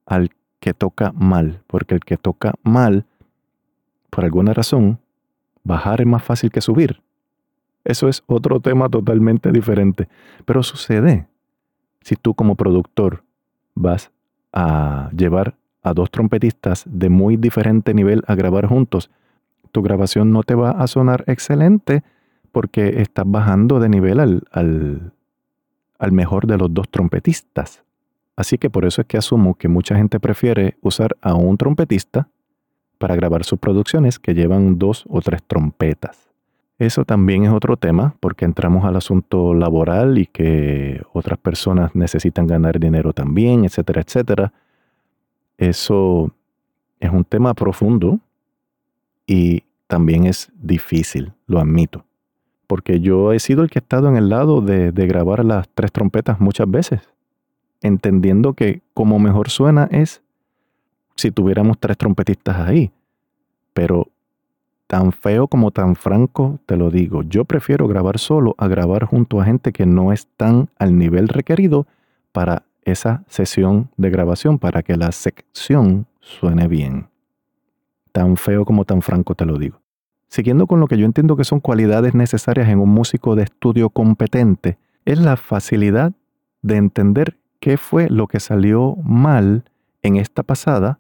al 0.05 0.31
que 0.59 0.73
toca 0.73 1.11
mal, 1.11 1.61
porque 1.67 1.95
el 1.95 2.01
que 2.01 2.17
toca 2.17 2.53
mal, 2.63 3.05
por 4.09 4.23
alguna 4.23 4.53
razón, 4.53 4.99
bajar 5.63 6.01
es 6.01 6.07
más 6.07 6.23
fácil 6.23 6.51
que 6.51 6.61
subir. 6.61 7.01
Eso 7.83 8.07
es 8.07 8.23
otro 8.25 8.59
tema 8.59 8.89
totalmente 8.89 9.51
diferente, 9.51 10.07
pero 10.45 10.63
sucede. 10.63 11.27
Si 12.01 12.15
tú 12.15 12.33
como 12.33 12.55
productor 12.55 13.23
vas 13.75 14.11
a 14.53 15.09
llevar 15.15 15.55
a 15.83 15.93
dos 15.93 16.09
trompetistas 16.09 16.83
de 16.87 17.09
muy 17.09 17.37
diferente 17.37 17.93
nivel 17.93 18.23
a 18.25 18.35
grabar 18.35 18.65
juntos, 18.65 19.11
tu 19.75 19.81
grabación 19.81 20.31
no 20.31 20.43
te 20.43 20.55
va 20.55 20.71
a 20.71 20.87
sonar 20.87 21.25
excelente 21.27 22.01
porque 22.53 23.01
estás 23.01 23.25
bajando 23.27 23.81
de 23.81 23.89
nivel 23.89 24.21
al, 24.21 24.43
al, 24.49 25.11
al 25.99 26.11
mejor 26.13 26.47
de 26.47 26.57
los 26.57 26.73
dos 26.73 26.87
trompetistas. 26.87 27.83
Así 28.37 28.57
que 28.57 28.69
por 28.69 28.85
eso 28.85 29.01
es 29.01 29.07
que 29.07 29.17
asumo 29.17 29.55
que 29.55 29.67
mucha 29.67 29.97
gente 29.97 30.17
prefiere 30.21 30.77
usar 30.81 31.17
a 31.21 31.33
un 31.33 31.57
trompetista 31.57 32.29
para 32.99 33.17
grabar 33.17 33.43
sus 33.43 33.59
producciones 33.59 34.17
que 34.17 34.33
llevan 34.33 34.79
dos 34.79 35.03
o 35.09 35.19
tres 35.19 35.43
trompetas. 35.43 36.29
Eso 36.79 37.03
también 37.03 37.43
es 37.43 37.51
otro 37.51 37.75
tema 37.75 38.15
porque 38.21 38.45
entramos 38.45 38.85
al 38.85 38.95
asunto 38.95 39.53
laboral 39.53 40.17
y 40.17 40.25
que 40.25 41.01
otras 41.11 41.37
personas 41.37 41.93
necesitan 41.95 42.47
ganar 42.47 42.79
dinero 42.79 43.11
también, 43.11 43.65
etcétera, 43.65 44.03
etcétera. 44.03 44.53
Eso 45.57 46.31
es 47.01 47.11
un 47.11 47.25
tema 47.25 47.53
profundo 47.53 48.21
y 49.27 49.63
también 49.87 50.25
es 50.25 50.51
difícil, 50.55 51.33
lo 51.47 51.59
admito 51.59 52.05
porque 52.65 52.99
yo 52.99 53.33
he 53.33 53.39
sido 53.39 53.63
el 53.63 53.69
que 53.69 53.79
ha 53.79 53.81
estado 53.81 54.09
en 54.09 54.17
el 54.17 54.29
lado 54.29 54.61
de, 54.61 54.91
grabar 54.91 55.45
las 55.45 55.69
tres 55.69 55.91
trompetas 55.91 56.39
muchas 56.39 56.69
veces, 56.69 57.01
entendiendo 57.81 58.53
que 58.53 58.81
como 58.93 59.19
mejor 59.19 59.49
suena 59.49 59.87
es 59.91 60.21
si 61.15 61.31
tuviéramos 61.31 61.77
tres 61.79 61.97
trompetistas 61.97 62.57
ahí. 62.57 62.91
Pero 63.73 64.07
tan 64.87 65.11
feo 65.11 65.47
como 65.47 65.71
tan 65.71 65.95
franco, 65.95 66.59
te 66.65 66.77
lo 66.77 66.89
digo, 66.89 67.23
yo 67.23 67.45
prefiero 67.45 67.87
grabar 67.87 68.19
solo 68.19 68.55
a 68.57 68.67
grabar 68.67 69.05
junto 69.05 69.39
a 69.39 69.45
gente 69.45 69.71
que 69.71 69.85
no 69.85 70.11
están 70.11 70.69
al 70.77 70.97
nivel 70.97 71.27
requerido 71.27 71.87
para 72.31 72.63
esa 72.83 73.23
sesión 73.27 73.89
de 73.97 74.09
grabación, 74.09 74.59
para 74.59 74.83
que 74.83 74.95
la 74.95 75.11
sección 75.11 76.05
suene 76.19 76.67
bien. 76.67 77.07
Tan 78.15 78.37
feo 78.37 78.63
como 78.63 78.85
tan 78.85 79.01
franco 79.01 79.35
te 79.35 79.45
lo 79.45 79.57
digo. 79.57 79.81
Siguiendo 80.29 80.67
con 80.67 80.79
lo 80.79 80.87
que 80.87 80.97
yo 80.97 81.05
entiendo 81.05 81.35
que 81.35 81.43
son 81.43 81.59
cualidades 81.59 82.15
necesarias 82.15 82.69
en 82.69 82.79
un 82.79 82.87
músico 82.87 83.35
de 83.35 83.43
estudio 83.43 83.89
competente, 83.89 84.77
es 85.03 85.19
la 85.19 85.35
facilidad 85.35 86.13
de 86.61 86.77
entender 86.77 87.37
qué 87.59 87.75
fue 87.75 88.09
lo 88.09 88.27
que 88.27 88.39
salió 88.39 88.95
mal 89.03 89.65
en 90.01 90.15
esta 90.15 90.43
pasada 90.43 90.99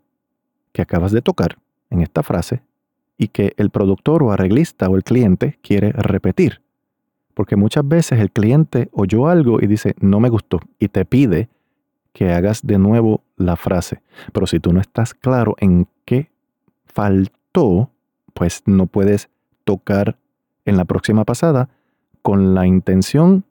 que 0.73 0.81
acabas 0.81 1.13
de 1.13 1.21
tocar, 1.21 1.57
en 1.89 2.01
esta 2.01 2.21
frase, 2.21 2.63
y 3.17 3.29
que 3.29 3.53
el 3.55 3.69
productor 3.69 4.21
o 4.21 4.33
arreglista 4.33 4.89
o 4.89 4.97
el 4.97 5.05
cliente 5.05 5.57
quiere 5.61 5.93
repetir. 5.93 6.63
Porque 7.33 7.55
muchas 7.55 7.87
veces 7.87 8.19
el 8.19 8.29
cliente 8.29 8.89
oyó 8.91 9.29
algo 9.29 9.61
y 9.61 9.67
dice, 9.67 9.95
no 10.01 10.19
me 10.19 10.27
gustó, 10.27 10.59
y 10.79 10.89
te 10.89 11.05
pide 11.05 11.47
que 12.11 12.33
hagas 12.33 12.67
de 12.67 12.77
nuevo 12.77 13.23
la 13.37 13.55
frase. 13.55 14.01
Pero 14.33 14.47
si 14.47 14.59
tú 14.59 14.73
no 14.73 14.81
estás 14.81 15.13
claro 15.13 15.55
en 15.59 15.87
qué 16.03 16.34
faltó, 16.95 17.91
pues 18.33 18.63
no 18.65 18.87
puedes 18.87 19.29
tocar 19.65 20.17
en 20.63 20.77
la 20.77 20.85
próxima 20.85 21.25
pasada 21.25 21.69
con 22.21 22.55
la 22.55 22.65
intención 22.65 23.43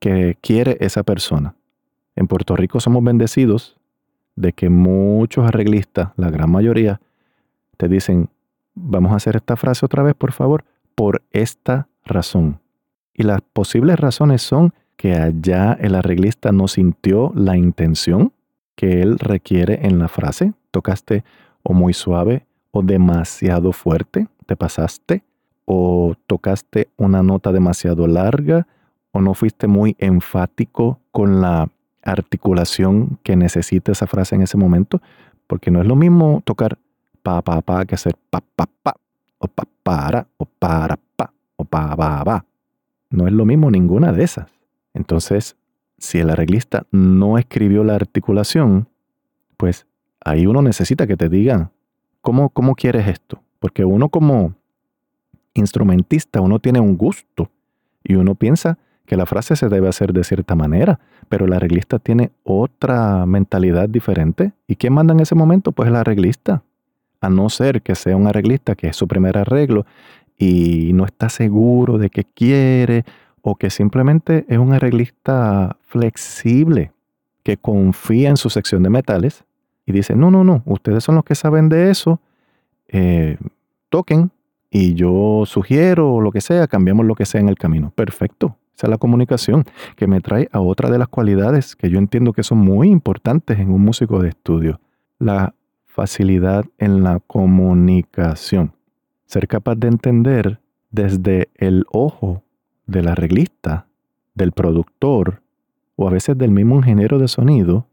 que 0.00 0.36
quiere 0.40 0.76
esa 0.80 1.04
persona. 1.04 1.54
En 2.16 2.26
Puerto 2.26 2.56
Rico 2.56 2.80
somos 2.80 3.02
bendecidos 3.02 3.78
de 4.34 4.52
que 4.52 4.68
muchos 4.68 5.46
arreglistas, 5.46 6.10
la 6.16 6.30
gran 6.30 6.50
mayoría, 6.50 7.00
te 7.76 7.88
dicen, 7.88 8.28
vamos 8.74 9.12
a 9.12 9.16
hacer 9.16 9.36
esta 9.36 9.56
frase 9.56 9.86
otra 9.86 10.02
vez, 10.02 10.14
por 10.14 10.32
favor, 10.32 10.64
por 10.96 11.22
esta 11.30 11.86
razón. 12.04 12.60
Y 13.14 13.22
las 13.22 13.40
posibles 13.40 14.00
razones 14.00 14.42
son 14.42 14.74
que 14.96 15.14
allá 15.14 15.78
el 15.80 15.94
arreglista 15.94 16.50
no 16.50 16.66
sintió 16.66 17.32
la 17.36 17.56
intención 17.56 18.32
que 18.74 19.00
él 19.00 19.18
requiere 19.20 19.86
en 19.86 20.00
la 20.00 20.08
frase. 20.08 20.54
Tocaste 20.72 21.24
o 21.62 21.72
muy 21.72 21.94
suave 21.94 22.46
o 22.74 22.82
demasiado 22.82 23.72
fuerte, 23.72 24.26
te 24.46 24.56
pasaste, 24.56 25.22
o 25.64 26.16
tocaste 26.26 26.88
una 26.96 27.22
nota 27.22 27.52
demasiado 27.52 28.08
larga, 28.08 28.66
o 29.12 29.20
no 29.20 29.34
fuiste 29.34 29.68
muy 29.68 29.94
enfático 30.00 30.98
con 31.12 31.40
la 31.40 31.70
articulación 32.02 33.20
que 33.22 33.36
necesita 33.36 33.92
esa 33.92 34.08
frase 34.08 34.34
en 34.34 34.42
ese 34.42 34.56
momento, 34.56 35.00
porque 35.46 35.70
no 35.70 35.80
es 35.80 35.86
lo 35.86 35.94
mismo 35.94 36.42
tocar 36.44 36.76
pa 37.22 37.40
pa 37.42 37.62
pa 37.62 37.84
que 37.84 37.94
hacer 37.94 38.16
pa 38.28 38.40
pa 38.56 38.66
pa, 38.82 38.96
o 39.38 39.46
pa 39.46 39.62
para, 39.84 40.26
o 40.36 40.44
para 40.44 40.98
pa, 41.16 41.32
o 41.54 41.64
pa 41.64 41.94
ba 41.94 42.24
ba. 42.24 42.44
No 43.08 43.28
es 43.28 43.32
lo 43.32 43.44
mismo 43.44 43.70
ninguna 43.70 44.12
de 44.12 44.24
esas. 44.24 44.50
Entonces, 44.94 45.56
si 45.96 46.18
el 46.18 46.28
arreglista 46.28 46.86
no 46.90 47.38
escribió 47.38 47.84
la 47.84 47.94
articulación, 47.94 48.88
pues 49.56 49.86
ahí 50.24 50.44
uno 50.46 50.60
necesita 50.60 51.06
que 51.06 51.16
te 51.16 51.28
diga 51.28 51.70
¿Cómo, 52.24 52.74
quieres 52.74 53.06
esto? 53.06 53.42
Porque 53.58 53.84
uno 53.84 54.08
como 54.08 54.54
instrumentista, 55.52 56.40
uno 56.40 56.58
tiene 56.58 56.80
un 56.80 56.96
gusto 56.96 57.50
y 58.02 58.14
uno 58.14 58.34
piensa 58.34 58.78
que 59.04 59.18
la 59.18 59.26
frase 59.26 59.56
se 59.56 59.68
debe 59.68 59.90
hacer 59.90 60.14
de 60.14 60.24
cierta 60.24 60.54
manera, 60.54 61.00
pero 61.28 61.44
el 61.44 61.52
arreglista 61.52 61.98
tiene 61.98 62.32
otra 62.42 63.26
mentalidad 63.26 63.90
diferente. 63.90 64.54
¿Y 64.66 64.76
quién 64.76 64.94
manda 64.94 65.12
en 65.12 65.20
ese 65.20 65.34
momento? 65.34 65.72
Pues 65.72 65.90
el 65.90 65.96
arreglista. 65.96 66.62
A 67.20 67.28
no 67.28 67.50
ser 67.50 67.82
que 67.82 67.94
sea 67.94 68.16
un 68.16 68.26
arreglista 68.26 68.74
que 68.74 68.88
es 68.88 68.96
su 68.96 69.06
primer 69.06 69.36
arreglo 69.36 69.84
y 70.38 70.94
no 70.94 71.04
está 71.04 71.28
seguro 71.28 71.98
de 71.98 72.08
qué 72.08 72.24
quiere, 72.24 73.04
o 73.42 73.56
que 73.56 73.68
simplemente 73.68 74.46
es 74.48 74.56
un 74.56 74.72
arreglista 74.72 75.76
flexible 75.82 76.90
que 77.42 77.58
confía 77.58 78.30
en 78.30 78.38
su 78.38 78.48
sección 78.48 78.82
de 78.82 78.88
metales 78.88 79.44
y 79.86 79.92
dice, 79.92 80.16
no, 80.16 80.30
no, 80.30 80.44
no, 80.44 80.62
ustedes 80.64 81.04
son 81.04 81.14
los 81.14 81.24
que 81.24 81.34
saben 81.34 81.68
de 81.68 81.90
eso, 81.90 82.20
eh, 82.88 83.38
toquen 83.88 84.30
y 84.70 84.94
yo 84.94 85.44
sugiero 85.46 86.20
lo 86.20 86.32
que 86.32 86.40
sea, 86.40 86.66
cambiamos 86.66 87.06
lo 87.06 87.14
que 87.14 87.26
sea 87.26 87.40
en 87.40 87.48
el 87.48 87.56
camino. 87.56 87.92
Perfecto. 87.94 88.56
Esa 88.76 88.88
es 88.88 88.90
la 88.90 88.98
comunicación 88.98 89.64
que 89.94 90.08
me 90.08 90.20
trae 90.20 90.48
a 90.50 90.60
otra 90.60 90.90
de 90.90 90.98
las 90.98 91.06
cualidades 91.06 91.76
que 91.76 91.90
yo 91.90 91.98
entiendo 91.98 92.32
que 92.32 92.42
son 92.42 92.58
muy 92.58 92.88
importantes 92.88 93.60
en 93.60 93.70
un 93.70 93.82
músico 93.82 94.20
de 94.20 94.30
estudio. 94.30 94.80
La 95.20 95.54
facilidad 95.86 96.64
en 96.78 97.04
la 97.04 97.20
comunicación. 97.20 98.72
Ser 99.26 99.46
capaz 99.46 99.76
de 99.76 99.86
entender 99.86 100.58
desde 100.90 101.50
el 101.54 101.84
ojo 101.92 102.42
del 102.86 103.06
arreglista, 103.06 103.86
del 104.34 104.50
productor 104.50 105.40
o 105.94 106.08
a 106.08 106.10
veces 106.10 106.36
del 106.36 106.50
mismo 106.50 106.76
ingeniero 106.76 107.20
de 107.20 107.28
sonido, 107.28 107.86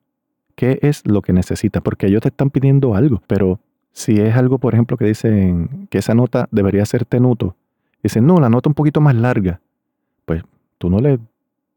qué 0.61 0.77
es 0.83 1.07
lo 1.07 1.23
que 1.23 1.33
necesita, 1.33 1.81
porque 1.81 2.05
ellos 2.05 2.21
te 2.21 2.27
están 2.27 2.51
pidiendo 2.51 2.93
algo, 2.93 3.23
pero 3.25 3.59
si 3.93 4.19
es 4.19 4.35
algo, 4.35 4.59
por 4.59 4.75
ejemplo, 4.75 4.95
que 4.95 5.05
dicen 5.05 5.87
que 5.89 5.97
esa 5.97 6.13
nota 6.13 6.47
debería 6.51 6.85
ser 6.85 7.03
tenuto, 7.03 7.55
dicen, 8.03 8.27
no, 8.27 8.39
la 8.39 8.47
nota 8.47 8.69
un 8.69 8.75
poquito 8.75 9.01
más 9.01 9.15
larga, 9.15 9.59
pues 10.25 10.43
tú 10.77 10.91
no 10.91 10.99
le 10.99 11.17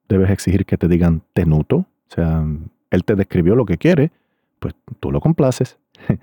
debes 0.07 0.29
exigir 0.29 0.67
que 0.67 0.77
te 0.77 0.87
digan 0.87 1.23
tenuto, 1.33 1.77
o 1.77 1.87
sea, 2.09 2.45
él 2.91 3.05
te 3.07 3.15
describió 3.15 3.55
lo 3.57 3.65
que 3.65 3.79
quiere, 3.79 4.13
pues 4.59 4.75
tú 5.01 5.11
lo 5.11 5.19
complaces. 5.23 5.79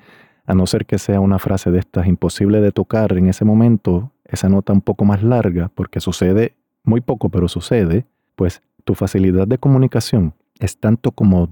A 0.45 0.53
no 0.53 0.67
ser 0.67 0.85
que 0.85 0.99
sea 0.99 1.19
una 1.19 1.39
frase 1.39 1.71
de 1.71 1.79
estas 1.79 2.05
imposible 2.05 2.61
de 2.61 2.71
tocar 2.71 3.17
en 3.17 3.27
ese 3.27 3.43
momento, 3.43 4.11
esa 4.25 4.49
nota 4.49 4.71
un 4.71 4.81
poco 4.81 5.03
más 5.03 5.23
larga, 5.23 5.71
porque 5.73 5.99
sucede 5.99 6.53
muy 6.83 7.01
poco, 7.01 7.29
pero 7.29 7.47
sucede, 7.47 8.05
pues 8.35 8.61
tu 8.83 8.93
facilidad 8.93 9.47
de 9.47 9.57
comunicación 9.57 10.35
es 10.59 10.77
tanto 10.77 11.11
como 11.11 11.49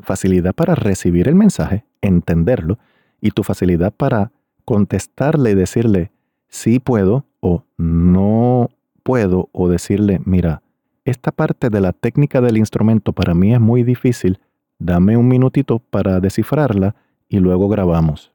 facilidad 0.00 0.54
para 0.54 0.74
recibir 0.74 1.28
el 1.28 1.34
mensaje, 1.34 1.84
entenderlo, 2.00 2.78
y 3.20 3.30
tu 3.30 3.42
facilidad 3.42 3.92
para 3.92 4.32
contestarle 4.64 5.52
y 5.52 5.54
decirle 5.54 6.10
sí 6.48 6.78
puedo 6.78 7.24
o 7.40 7.64
no 7.76 8.70
puedo, 9.02 9.48
o 9.52 9.68
decirle, 9.68 10.20
mira, 10.24 10.62
esta 11.04 11.30
parte 11.30 11.70
de 11.70 11.80
la 11.80 11.92
técnica 11.92 12.40
del 12.40 12.56
instrumento 12.56 13.12
para 13.12 13.34
mí 13.34 13.54
es 13.54 13.60
muy 13.60 13.84
difícil, 13.84 14.40
dame 14.78 15.16
un 15.16 15.28
minutito 15.28 15.78
para 15.78 16.18
descifrarla 16.18 16.96
y 17.28 17.38
luego 17.38 17.68
grabamos. 17.68 18.32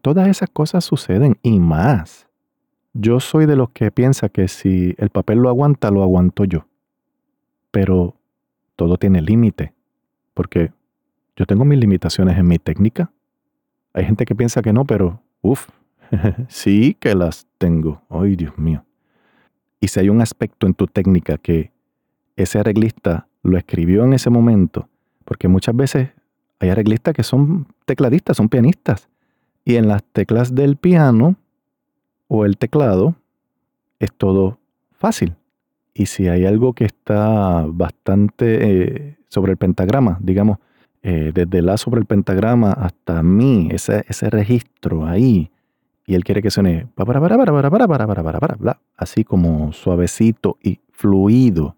Todas 0.00 0.28
esas 0.28 0.48
cosas 0.48 0.84
suceden 0.84 1.36
y 1.42 1.60
más. 1.60 2.26
Yo 2.94 3.20
soy 3.20 3.46
de 3.46 3.56
los 3.56 3.70
que 3.70 3.90
piensa 3.90 4.30
que 4.30 4.48
si 4.48 4.94
el 4.98 5.10
papel 5.10 5.38
lo 5.38 5.50
aguanta, 5.50 5.90
lo 5.90 6.02
aguanto 6.02 6.44
yo. 6.44 6.66
Pero 7.70 8.16
todo 8.76 8.96
tiene 8.96 9.20
límite, 9.20 9.74
porque 10.32 10.72
yo 11.40 11.46
tengo 11.46 11.64
mis 11.64 11.78
limitaciones 11.78 12.36
en 12.36 12.46
mi 12.46 12.58
técnica. 12.58 13.10
Hay 13.94 14.04
gente 14.04 14.26
que 14.26 14.34
piensa 14.34 14.60
que 14.60 14.74
no, 14.74 14.84
pero 14.84 15.22
uff, 15.40 15.70
sí 16.48 16.94
que 17.00 17.14
las 17.14 17.46
tengo. 17.56 18.02
Ay, 18.10 18.36
Dios 18.36 18.58
mío. 18.58 18.84
Y 19.80 19.88
si 19.88 20.00
hay 20.00 20.10
un 20.10 20.20
aspecto 20.20 20.66
en 20.66 20.74
tu 20.74 20.86
técnica 20.86 21.38
que 21.38 21.72
ese 22.36 22.58
arreglista 22.58 23.26
lo 23.42 23.56
escribió 23.56 24.04
en 24.04 24.12
ese 24.12 24.28
momento, 24.28 24.90
porque 25.24 25.48
muchas 25.48 25.74
veces 25.74 26.10
hay 26.58 26.68
arreglistas 26.68 27.14
que 27.14 27.22
son 27.22 27.68
tecladistas, 27.86 28.36
son 28.36 28.50
pianistas, 28.50 29.08
y 29.64 29.76
en 29.76 29.88
las 29.88 30.04
teclas 30.04 30.54
del 30.54 30.76
piano 30.76 31.36
o 32.28 32.44
el 32.44 32.58
teclado 32.58 33.14
es 33.98 34.12
todo 34.12 34.58
fácil. 34.92 35.36
Y 35.94 36.04
si 36.04 36.28
hay 36.28 36.44
algo 36.44 36.74
que 36.74 36.84
está 36.84 37.64
bastante 37.66 38.58
eh, 38.60 39.16
sobre 39.28 39.52
el 39.52 39.56
pentagrama, 39.56 40.18
digamos, 40.20 40.58
eh, 41.02 41.32
desde 41.34 41.62
la 41.62 41.76
sobre 41.76 42.00
el 42.00 42.06
pentagrama 42.06 42.72
hasta 42.72 43.22
mí, 43.22 43.68
ese, 43.70 44.04
ese 44.08 44.30
registro 44.30 45.06
ahí, 45.06 45.50
y 46.06 46.14
él 46.14 46.24
quiere 46.24 46.42
que 46.42 46.50
suene 46.50 46.86
para 46.94 47.20
para 47.20 47.20
para 47.20 47.36
para 47.36 47.70
para 47.70 47.86
para 47.86 48.06
para 48.06 48.22
para 48.22 48.40
para 48.40 48.56
para 48.56 48.80
así 48.96 49.24
como 49.24 49.72
suavecito 49.72 50.58
y 50.62 50.80
fluido. 50.90 51.76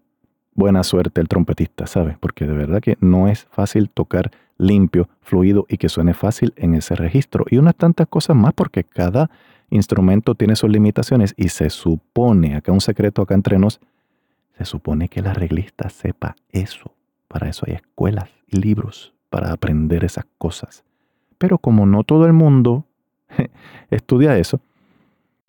Buena 0.55 0.83
suerte 0.83 1.21
el 1.21 1.27
trompetista, 1.27 1.87
¿sabes? 1.87 2.17
Porque 2.19 2.45
de 2.45 2.53
verdad 2.53 2.81
que 2.81 2.97
no 2.99 3.27
es 3.27 3.45
fácil 3.51 3.89
tocar 3.89 4.31
limpio, 4.57 5.07
fluido 5.21 5.65
y 5.69 5.77
que 5.77 5.89
suene 5.89 6.13
fácil 6.13 6.53
en 6.57 6.75
ese 6.75 6.95
registro. 6.95 7.45
Y 7.49 7.57
unas 7.57 7.75
tantas 7.75 8.07
cosas 8.07 8.35
más 8.35 8.53
porque 8.53 8.83
cada 8.83 9.29
instrumento 9.69 10.35
tiene 10.35 10.55
sus 10.55 10.69
limitaciones 10.69 11.33
y 11.37 11.49
se 11.49 11.69
supone, 11.69 12.55
acá 12.55 12.71
un 12.71 12.81
secreto 12.81 13.21
acá 13.21 13.33
entre 13.35 13.57
nos, 13.57 13.79
se 14.57 14.65
supone 14.65 15.09
que 15.09 15.19
el 15.19 15.27
arreglista 15.27 15.89
sepa 15.89 16.35
eso. 16.51 16.91
Para 17.33 17.49
eso 17.49 17.65
hay 17.67 17.73
escuelas 17.73 18.29
y 18.47 18.57
libros 18.57 19.11
para 19.31 19.51
aprender 19.51 20.05
esas 20.05 20.25
cosas. 20.37 20.83
Pero 21.39 21.57
como 21.57 21.87
no 21.87 22.03
todo 22.03 22.27
el 22.27 22.33
mundo 22.33 22.85
estudia 23.89 24.37
eso, 24.37 24.59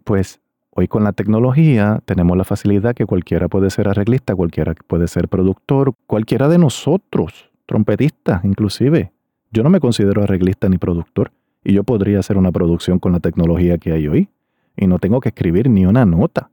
pues 0.03 0.40
hoy 0.70 0.88
con 0.88 1.05
la 1.05 1.12
tecnología 1.12 2.01
tenemos 2.07 2.38
la 2.38 2.44
facilidad 2.44 2.94
que 2.94 3.05
cualquiera 3.05 3.49
puede 3.49 3.68
ser 3.68 3.87
arreglista, 3.87 4.35
cualquiera 4.35 4.75
puede 4.87 5.09
ser 5.09 5.29
productor, 5.29 5.92
cualquiera 6.07 6.49
de 6.49 6.57
nosotros, 6.57 7.51
trompetista 7.66 8.40
inclusive. 8.44 9.12
Yo 9.53 9.62
no 9.62 9.68
me 9.68 9.79
considero 9.79 10.23
arreglista 10.23 10.70
ni 10.70 10.79
productor 10.79 11.33
y 11.62 11.75
yo 11.75 11.85
podría 11.85 12.20
hacer 12.20 12.38
una 12.38 12.51
producción 12.51 12.99
con 12.99 13.12
la 13.12 13.20
tecnología 13.20 13.77
que 13.77 13.92
hay 13.92 14.09
hoy 14.09 14.31
y 14.75 14.87
no 14.87 14.99
tengo 14.99 15.20
que 15.20 15.29
escribir 15.29 15.68
ni 15.68 15.85
una 15.85 16.07
nota. 16.07 16.49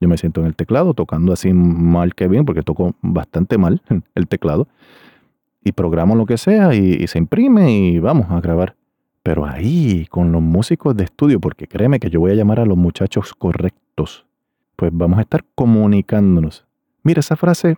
Yo 0.00 0.08
me 0.08 0.16
siento 0.16 0.40
en 0.40 0.46
el 0.46 0.54
teclado 0.54 0.94
tocando 0.94 1.32
así 1.32 1.52
mal 1.52 2.14
que 2.14 2.28
bien, 2.28 2.44
porque 2.44 2.62
toco 2.62 2.94
bastante 3.02 3.58
mal 3.58 3.82
el 4.14 4.28
teclado, 4.28 4.68
y 5.62 5.72
programo 5.72 6.14
lo 6.14 6.26
que 6.26 6.38
sea 6.38 6.74
y, 6.74 7.06
se 7.06 7.18
imprime 7.18 7.72
y 7.72 7.98
vamos 7.98 8.30
a 8.30 8.40
grabar. 8.40 8.76
Pero 9.22 9.44
ahí, 9.44 10.06
con 10.06 10.32
los 10.32 10.40
músicos 10.40 10.96
de 10.96 11.04
estudio, 11.04 11.40
porque 11.40 11.66
créeme 11.66 12.00
que 12.00 12.08
yo 12.08 12.20
voy 12.20 12.30
a 12.30 12.34
llamar 12.34 12.60
a 12.60 12.64
los 12.64 12.78
muchachos 12.78 13.34
correctos, 13.34 14.24
pues 14.76 14.90
vamos 14.94 15.18
a 15.18 15.22
estar 15.22 15.44
comunicándonos. 15.54 16.64
Mira, 17.02 17.20
esa 17.20 17.36
frase 17.36 17.76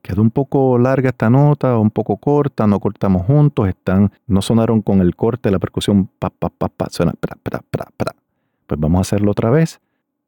quedó 0.00 0.22
un 0.22 0.30
poco 0.30 0.78
larga 0.78 1.10
esta 1.10 1.28
nota, 1.28 1.76
un 1.76 1.90
poco 1.90 2.16
corta, 2.16 2.66
no 2.66 2.80
cortamos 2.80 3.26
juntos, 3.26 3.68
están, 3.68 4.12
no 4.26 4.40
sonaron 4.40 4.80
con 4.80 5.00
el 5.00 5.16
corte, 5.16 5.50
la 5.50 5.58
percusión, 5.58 6.08
pa, 6.18 6.30
pa, 6.30 6.48
pa, 6.48 6.68
pa, 6.68 6.86
suena, 6.90 7.12
pra, 7.18 7.36
pra, 7.42 7.60
pra, 7.70 7.86
pra. 7.96 8.14
Pues 8.66 8.80
vamos 8.80 8.98
a 8.98 9.00
hacerlo 9.02 9.32
otra 9.32 9.50
vez, 9.50 9.80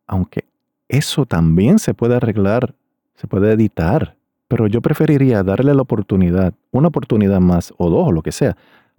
aunque 0.06 0.44
eso 0.90 1.24
también 1.24 1.78
se 1.78 1.94
puede 1.94 2.16
arreglar, 2.16 2.74
se 3.14 3.28
puede 3.28 3.52
editar, 3.52 4.16
pero 4.48 4.66
yo 4.66 4.82
preferiría 4.82 5.44
darle 5.44 5.72
la 5.72 5.82
oportunidad, 5.82 6.52
una 6.72 6.88
oportunidad 6.88 7.40
más 7.40 7.72
o 7.78 7.88
dos 7.88 8.08
o 8.08 8.12
lo 8.12 8.22
que 8.22 8.32
sea, 8.32 8.56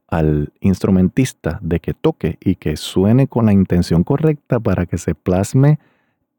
al 0.07 0.53
instrumentista 0.61 1.59
de 1.61 1.81
que 1.81 1.93
toque 1.93 2.37
y 2.39 2.55
que 2.55 2.77
suene 2.77 3.27
con 3.27 3.45
la 3.45 3.53
intención 3.53 4.03
correcta 4.03 4.59
para 4.59 4.85
que 4.85 4.97
se 4.97 5.15
plasme 5.15 5.79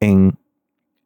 en, 0.01 0.37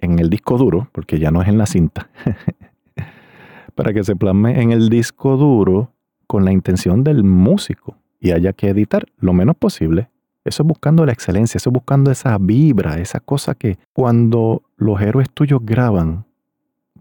en 0.00 0.18
el 0.20 0.30
disco 0.30 0.58
duro, 0.58 0.88
porque 0.92 1.18
ya 1.18 1.32
no 1.32 1.42
es 1.42 1.48
en 1.48 1.58
la 1.58 1.66
cinta, 1.66 2.08
para 3.74 3.92
que 3.92 4.04
se 4.04 4.14
plasme 4.14 4.62
en 4.62 4.70
el 4.70 4.88
disco 4.88 5.36
duro 5.36 5.90
con 6.28 6.44
la 6.44 6.52
intención 6.52 7.02
del 7.02 7.24
músico 7.24 7.96
y 8.20 8.30
haya 8.30 8.52
que 8.52 8.68
editar 8.68 9.06
lo 9.18 9.32
menos 9.32 9.56
posible. 9.56 10.08
Eso 10.46 10.62
es 10.62 10.66
buscando 10.66 11.04
la 11.04 11.12
excelencia, 11.12 11.58
eso 11.58 11.70
es 11.70 11.74
buscando 11.74 12.10
esa 12.10 12.38
vibra, 12.38 12.98
esa 12.98 13.20
cosa 13.20 13.54
que 13.54 13.78
cuando 13.92 14.62
los 14.76 15.00
héroes 15.00 15.28
tuyos 15.30 15.60
graban, 15.62 16.24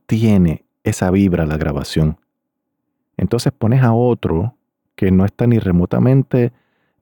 tiene 0.07 0.65
esa 0.83 1.11
vibra 1.11 1.45
la 1.45 1.57
grabación. 1.57 2.17
Entonces 3.17 3.53
pones 3.53 3.83
a 3.83 3.93
otro 3.93 4.55
que 4.95 5.11
no 5.11 5.25
está 5.25 5.45
ni 5.45 5.59
remotamente 5.59 6.53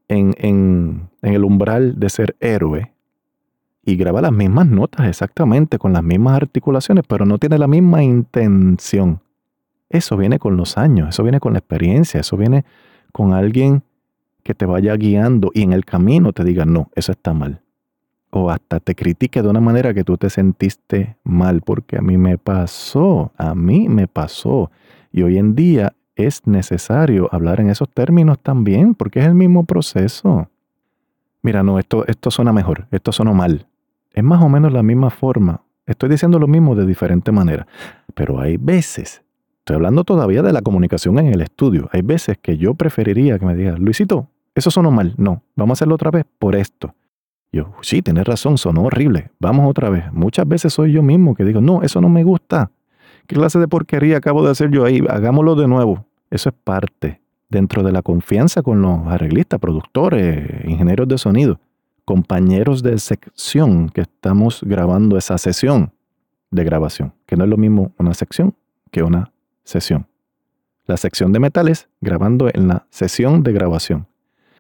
en, 0.08 0.36
en, 0.38 1.10
en 1.22 1.34
el 1.34 1.44
umbral 1.44 2.00
de 2.00 2.10
ser 2.10 2.36
héroe 2.40 2.94
y 3.86 3.96
graba 3.96 4.22
las 4.22 4.32
mismas 4.32 4.68
notas 4.68 5.08
exactamente, 5.08 5.78
con 5.78 5.94
las 5.94 6.04
mismas 6.04 6.36
articulaciones, 6.36 7.06
pero 7.08 7.26
no 7.26 7.38
tiene 7.38 7.58
la 7.58 7.68
misma 7.68 8.04
intención. 8.04 9.22
Eso 9.90 10.18
viene 10.18 10.40
con 10.40 10.58
los 10.58 10.78
años, 10.78 11.10
eso 11.10 11.24
viene 11.24 11.40
con 11.40 11.54
la 11.54 11.60
experiencia, 11.60 12.20
eso 12.20 12.36
viene 12.36 12.66
con 13.12 13.34
alguien 13.34 13.84
que 14.44 14.54
te 14.54 14.66
vaya 14.66 14.96
guiando 14.96 15.52
y 15.54 15.64
en 15.64 15.74
el 15.74 15.86
camino 15.86 16.34
te 16.34 16.44
diga, 16.44 16.66
no, 16.66 16.90
eso 16.96 17.12
está 17.12 17.34
mal. 17.34 17.62
O 18.30 18.50
hasta 18.50 18.80
te 18.80 18.96
critique 18.96 19.42
de 19.42 19.48
una 19.48 19.60
manera 19.60 19.94
que 19.94 20.04
tú 20.04 20.18
te 20.18 20.30
sentiste 20.30 21.18
mal, 21.24 21.62
porque 21.62 21.98
a 21.98 22.02
mí 22.02 22.18
me 22.18 22.38
pasó, 22.38 23.32
a 23.38 23.56
mí 23.56 23.90
me 23.90 24.08
pasó. 24.08 24.72
Y 25.12 25.22
hoy 25.24 25.38
en 25.38 25.56
día 25.56 25.94
es 26.16 26.46
necesario 26.46 27.30
hablar 27.32 27.60
en 27.60 27.70
esos 27.70 27.90
términos 27.90 28.40
también, 28.40 28.96
porque 28.96 29.20
es 29.20 29.26
el 29.26 29.36
mismo 29.36 29.66
proceso. 29.66 30.50
Mira, 31.42 31.64
no, 31.64 31.80
esto, 31.80 32.06
esto 32.08 32.32
suena 32.32 32.52
mejor, 32.54 32.88
esto 32.92 33.12
suena 33.12 33.34
mal. 33.34 33.68
Es 34.14 34.24
más 34.24 34.42
o 34.42 34.50
menos 34.50 34.74
la 34.74 34.84
misma 34.84 35.10
forma. 35.10 35.62
Estoy 35.86 36.10
diciendo 36.10 36.40
lo 36.40 36.48
mismo 36.48 36.76
de 36.76 36.86
diferente 36.86 37.32
manera. 37.32 37.68
Pero 38.16 38.40
hay 38.40 38.58
veces 38.58 39.24
Estoy 39.64 39.78
hablando 39.78 40.04
todavía 40.04 40.42
de 40.42 40.52
la 40.52 40.62
comunicación 40.62 41.20
en 41.20 41.28
el 41.28 41.40
estudio. 41.40 41.88
Hay 41.94 42.02
veces 42.02 42.38
que 42.38 42.58
yo 42.58 42.74
preferiría 42.74 43.40
que 43.40 43.46
me 43.46 43.56
diga, 43.56 43.78
Luisito, 43.78 44.28
eso 44.56 44.72
sonó 44.72 44.92
mal. 44.92 45.14
No, 45.18 45.44
vamos 45.56 45.72
a 45.72 45.78
hacerlo 45.78 45.96
otra 45.96 46.12
vez 46.12 46.26
por 46.40 46.56
esto. 46.56 46.94
Yo, 47.52 47.74
sí, 47.82 48.02
tienes 48.02 48.26
razón, 48.26 48.58
sonó 48.58 48.84
horrible. 48.84 49.32
Vamos 49.40 49.70
otra 49.70 49.90
vez. 49.90 50.12
Muchas 50.12 50.48
veces 50.48 50.74
soy 50.74 50.92
yo 50.92 51.04
mismo 51.04 51.36
que 51.36 51.44
digo, 51.44 51.62
no, 51.62 51.84
eso 51.84 52.02
no 52.02 52.10
me 52.10 52.24
gusta. 52.24 52.72
¿qué 53.28 53.36
clase 53.36 53.60
de 53.60 53.68
porquería 53.68 54.18
acabo 54.18 54.44
de 54.44 54.52
hacer 54.52 54.72
yo 54.72 54.86
ahí? 54.86 55.02
Hagámoslo 55.08 55.56
de 55.56 55.68
nuevo. 55.68 56.06
Eso 56.30 56.50
es 56.50 56.56
parte 56.64 57.22
dentro 57.50 57.84
de 57.84 57.92
la 57.92 58.02
confianza 58.02 58.64
con 58.64 58.82
los 58.82 59.08
arreglistas, 59.08 59.60
productores, 59.60 60.66
ingenieros 60.66 61.08
de 61.08 61.18
sonido, 61.18 61.60
compañeros 62.06 62.82
de 62.82 62.98
sección 62.98 63.90
que 63.90 64.02
estamos 64.02 64.62
grabando 64.64 65.18
esa 65.18 65.38
sesión 65.38 65.94
de 66.50 66.64
grabación, 66.64 67.14
que 67.28 67.36
no 67.36 67.44
es 67.44 67.50
lo 67.50 67.58
mismo 67.58 67.94
una 68.00 68.14
sección 68.14 68.56
que 68.92 69.04
una 69.04 69.32
sesión. 69.64 70.08
La 70.86 70.98
sección 70.98 71.32
de 71.32 71.40
metales 71.40 71.88
grabando 72.02 72.50
en 72.52 72.68
la 72.68 72.86
sesión 72.90 73.44
de 73.44 73.54
grabación. 73.54 74.08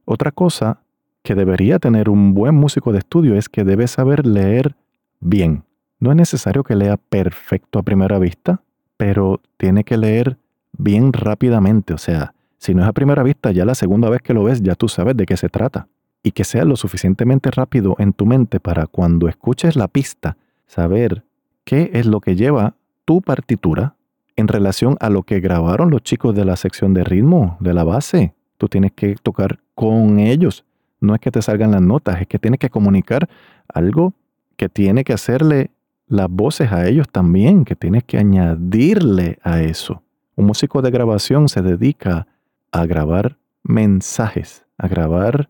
Otra 0.06 0.32
cosa 0.32 0.82
que 1.24 1.36
debería 1.36 1.80
tener 1.80 2.10
un 2.10 2.34
buen 2.34 2.56
músico 2.56 2.92
de 2.92 3.00
estudio 3.00 3.36
es 3.36 3.48
que 3.48 3.63
debe 3.63 3.88
saber 3.88 4.26
leer 4.28 4.76
bien. 5.20 5.63
No 6.00 6.12
es 6.12 6.18
necesario 6.18 6.63
que 6.63 6.76
lea 6.76 6.98
perfecto 6.98 7.80
a 7.80 7.84
primera 7.84 8.20
vista, 8.20 8.62
pero 8.98 9.39
tiene 9.58 9.86
que 9.86 9.98
leer 9.98 10.38
bien 10.78 11.13
rápidamente. 11.13 11.94
O 11.94 11.98
sea, 11.98 12.34
si 12.58 12.74
no 12.74 12.82
es 12.82 12.89
a 12.89 12.94
primera 12.94 13.24
vista, 13.24 13.52
ya 13.52 13.63
la 13.63 13.76
segunda 13.76 14.10
vez 14.10 14.22
que 14.22 14.34
lo 14.34 14.44
ves 14.44 14.62
ya 14.62 14.76
tú 14.76 14.89
sabes 14.89 15.16
de 15.16 15.26
qué 15.26 15.38
se 15.38 15.50
trata. 15.50 15.88
Y 16.22 16.32
que 16.32 16.44
sea 16.44 16.66
lo 16.66 16.76
suficientemente 16.76 17.52
rápido 17.52 17.96
en 18.00 18.13
tu 18.13 18.26
mente 18.26 18.60
para 18.60 18.88
cuando 18.88 19.28
escuches 19.28 19.76
la 19.76 19.88
pista, 19.88 20.38
saber 20.68 21.24
qué 21.63 21.92
es 21.94 22.06
lo 22.06 22.22
que 22.22 22.36
lleva 22.36 22.76
tu 23.06 23.22
partitura 23.22 23.96
en 24.36 24.48
relación 24.48 24.98
a 25.00 25.10
lo 25.10 25.24
que 25.24 25.39
grabaron 25.39 25.89
los 25.89 26.02
chicos 26.02 26.36
de 26.36 26.46
la 26.46 26.56
sección 26.56 26.94
de 26.94 27.04
ritmo, 27.04 27.58
de 27.60 27.74
la 27.74 27.84
base. 27.84 28.34
Tú 28.63 28.69
tienes 28.69 28.93
que 28.93 29.15
tocar 29.15 29.60
con 29.76 30.19
ellos 30.19 30.63
no 31.02 31.13
es 31.13 31.19
que 31.19 31.32
te 31.32 31.41
salgan 31.41 31.71
las 31.71 31.82
notas, 31.82 32.21
es 32.21 32.28
que 32.28 32.39
tienes 32.39 32.62
que 32.62 32.69
comunicar 32.69 33.28
algo 33.67 34.13
que 34.56 34.69
tiene 34.69 35.04
que 35.04 35.12
hacerle 35.12 35.71
las 36.08 36.30
voces 36.30 36.71
a 36.71 36.88
ellos 36.88 37.10
también, 37.10 37.65
que 37.65 37.76
tienes 37.76 38.06
que 38.06 38.17
añadirle 38.17 39.38
a 39.43 39.62
eso. 39.62 40.02
Un 40.38 40.45
músico 40.45 40.82
de 40.82 40.91
grabación 40.91 41.49
se 41.49 41.62
dedica 41.62 42.26
a 42.71 42.86
grabar 42.86 43.36
mensajes, 43.63 44.65
a 44.78 44.88
grabar 44.88 45.49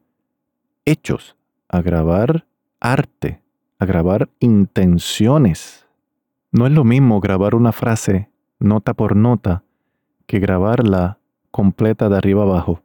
hechos, 0.84 1.36
a 1.70 1.84
grabar 1.84 2.48
arte, 2.80 3.44
a 3.78 3.86
grabar 3.86 4.28
intenciones. 4.40 5.86
No 6.52 6.66
es 6.66 6.72
lo 6.72 6.84
mismo 6.84 7.20
grabar 7.20 7.54
una 7.54 7.74
frase 7.74 8.32
nota 8.58 8.96
por 8.96 9.16
nota 9.16 9.62
que 10.26 10.40
grabarla 10.40 11.20
completa 11.52 12.10
de 12.10 12.18
arriba 12.18 12.42
abajo 12.42 12.82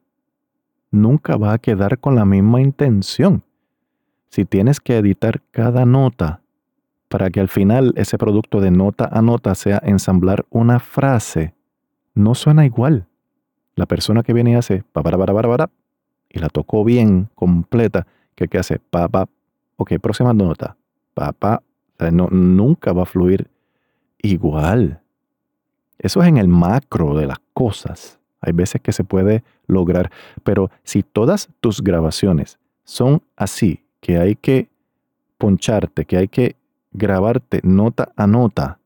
nunca 0.90 1.36
va 1.36 1.52
a 1.52 1.58
quedar 1.58 1.98
con 1.98 2.14
la 2.14 2.24
misma 2.24 2.60
intención. 2.60 3.42
Si 4.28 4.44
tienes 4.44 4.80
que 4.80 4.96
editar 4.96 5.40
cada 5.50 5.84
nota 5.86 6.42
para 7.08 7.30
que 7.30 7.40
al 7.40 7.48
final 7.48 7.92
ese 7.96 8.18
producto 8.18 8.60
de 8.60 8.70
nota 8.70 9.08
a 9.10 9.22
nota 9.22 9.54
sea 9.54 9.80
ensamblar 9.82 10.44
una 10.50 10.78
frase, 10.78 11.54
no 12.14 12.34
suena 12.34 12.66
igual. 12.66 13.06
La 13.74 13.86
persona 13.86 14.22
que 14.22 14.32
viene 14.32 14.52
y 14.52 14.54
hace 14.54 14.82
pa 14.92 15.02
para 15.02 15.16
para 15.16 15.70
y 16.28 16.38
la 16.38 16.48
tocó 16.48 16.84
bien, 16.84 17.30
completa, 17.34 18.06
que 18.34 18.48
que 18.48 18.58
hace 18.58 18.78
pa 18.78 19.08
pa, 19.08 19.28
ok, 19.76 19.94
próxima 20.00 20.34
nota, 20.34 20.76
pa 21.14 21.32
pa, 21.32 21.62
no, 22.12 22.28
nunca 22.30 22.92
va 22.92 23.02
a 23.02 23.06
fluir 23.06 23.50
igual. 24.20 25.00
Eso 25.98 26.22
es 26.22 26.28
en 26.28 26.36
el 26.36 26.48
macro 26.48 27.14
de 27.14 27.26
las 27.26 27.38
cosas. 27.54 28.17
Hay 28.40 28.52
veces 28.52 28.80
que 28.80 28.92
se 28.92 29.04
puede 29.04 29.42
lograr, 29.66 30.10
pero 30.44 30.70
si 30.84 31.02
todas 31.02 31.48
tus 31.60 31.82
grabaciones 31.82 32.58
son 32.84 33.22
así, 33.36 33.84
que 34.00 34.18
hay 34.18 34.36
que 34.36 34.68
poncharte, 35.38 36.04
que 36.04 36.16
hay 36.16 36.28
que 36.28 36.56
grabarte 36.92 37.60
nota 37.62 38.12
a 38.16 38.26
nota, 38.26 38.78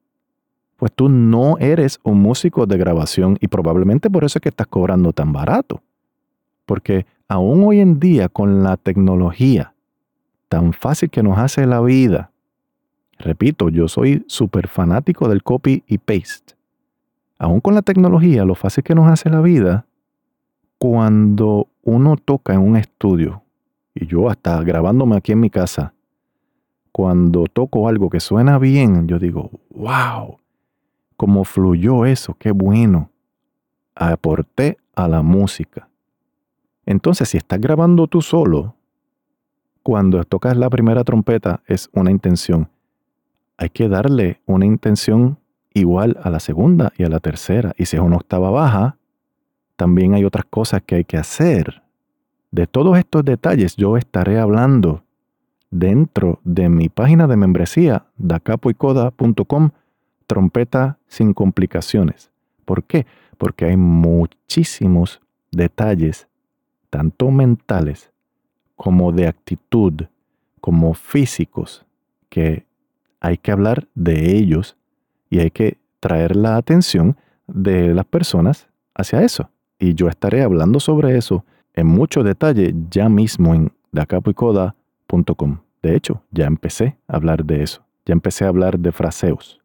pues 0.76 0.92
tú 0.92 1.08
no 1.08 1.58
eres 1.58 2.00
un 2.02 2.20
músico 2.20 2.66
de 2.66 2.76
grabación 2.76 3.36
y 3.40 3.48
probablemente 3.48 4.10
por 4.10 4.24
eso 4.24 4.38
es 4.38 4.42
que 4.42 4.48
estás 4.48 4.66
cobrando 4.66 5.12
tan 5.12 5.32
barato. 5.32 5.80
Porque 6.66 7.06
aún 7.28 7.62
hoy 7.64 7.80
en 7.80 8.00
día 8.00 8.28
con 8.28 8.62
la 8.62 8.76
tecnología 8.76 9.74
tan 10.48 10.72
fácil 10.72 11.10
que 11.10 11.22
nos 11.22 11.38
hace 11.38 11.66
la 11.66 11.80
vida, 11.80 12.32
repito, 13.18 13.68
yo 13.68 13.86
soy 13.86 14.24
súper 14.26 14.66
fanático 14.66 15.28
del 15.28 15.42
copy 15.42 15.84
y 15.86 15.98
paste 15.98 16.54
aún 17.42 17.60
con 17.60 17.74
la 17.74 17.82
tecnología, 17.82 18.44
lo 18.44 18.54
fácil 18.54 18.84
que 18.84 18.94
nos 18.94 19.08
hace 19.08 19.28
la 19.28 19.40
vida, 19.40 19.84
cuando 20.78 21.66
uno 21.82 22.16
toca 22.16 22.54
en 22.54 22.60
un 22.60 22.76
estudio, 22.76 23.42
y 23.94 24.06
yo 24.06 24.30
hasta 24.30 24.62
grabándome 24.62 25.16
aquí 25.16 25.32
en 25.32 25.40
mi 25.40 25.50
casa, 25.50 25.92
cuando 26.92 27.46
toco 27.52 27.88
algo 27.88 28.10
que 28.10 28.20
suena 28.20 28.60
bien, 28.60 29.08
yo 29.08 29.18
digo, 29.18 29.50
wow, 29.70 30.38
cómo 31.16 31.42
fluyó 31.42 32.06
eso, 32.06 32.36
qué 32.38 32.52
bueno. 32.52 33.10
Aporté 33.96 34.78
a 34.94 35.08
la 35.08 35.22
música. 35.22 35.88
Entonces, 36.86 37.30
si 37.30 37.38
estás 37.38 37.60
grabando 37.60 38.06
tú 38.06 38.22
solo, 38.22 38.76
cuando 39.82 40.22
tocas 40.22 40.56
la 40.56 40.70
primera 40.70 41.02
trompeta 41.02 41.60
es 41.66 41.90
una 41.92 42.12
intención. 42.12 42.70
Hay 43.56 43.70
que 43.70 43.88
darle 43.88 44.40
una 44.46 44.64
intención 44.64 45.38
igual 45.74 46.18
a 46.22 46.30
la 46.30 46.40
segunda 46.40 46.92
y 46.96 47.04
a 47.04 47.08
la 47.08 47.20
tercera. 47.20 47.72
Y 47.76 47.86
si 47.86 47.96
es 47.96 48.02
una 48.02 48.16
octava 48.16 48.50
baja, 48.50 48.96
también 49.76 50.14
hay 50.14 50.24
otras 50.24 50.44
cosas 50.44 50.82
que 50.84 50.96
hay 50.96 51.04
que 51.04 51.16
hacer. 51.16 51.82
De 52.50 52.66
todos 52.66 52.98
estos 52.98 53.24
detalles 53.24 53.76
yo 53.76 53.96
estaré 53.96 54.38
hablando 54.38 55.02
dentro 55.70 56.40
de 56.44 56.68
mi 56.68 56.88
página 56.88 57.26
de 57.26 57.36
membresía 57.36 58.06
dacapoicoda.com 58.18 59.70
trompeta 60.26 60.98
sin 61.08 61.34
complicaciones. 61.34 62.30
¿Por 62.64 62.84
qué? 62.84 63.06
Porque 63.38 63.64
hay 63.66 63.76
muchísimos 63.76 65.20
detalles, 65.50 66.28
tanto 66.90 67.30
mentales 67.30 68.12
como 68.76 69.12
de 69.12 69.26
actitud, 69.26 70.04
como 70.60 70.94
físicos, 70.94 71.84
que 72.28 72.66
hay 73.20 73.36
que 73.36 73.52
hablar 73.52 73.88
de 73.94 74.36
ellos 74.36 74.76
y 75.32 75.40
hay 75.40 75.50
que 75.50 75.78
traer 75.98 76.36
la 76.36 76.56
atención 76.56 77.16
de 77.46 77.94
las 77.94 78.04
personas 78.04 78.68
hacia 78.94 79.22
eso. 79.22 79.48
Y 79.78 79.94
yo 79.94 80.08
estaré 80.08 80.42
hablando 80.42 80.78
sobre 80.78 81.16
eso 81.16 81.46
en 81.72 81.86
mucho 81.86 82.22
detalle 82.22 82.74
ya 82.90 83.08
mismo 83.08 83.54
en 83.54 83.72
dacapoicoda.com. 83.92 85.60
De 85.82 85.96
hecho, 85.96 86.22
ya 86.32 86.44
empecé 86.44 86.98
a 87.08 87.16
hablar 87.16 87.46
de 87.46 87.62
eso. 87.62 87.82
Ya 88.04 88.12
empecé 88.12 88.44
a 88.44 88.48
hablar 88.48 88.78
de 88.78 88.92
fraseos. 88.92 89.58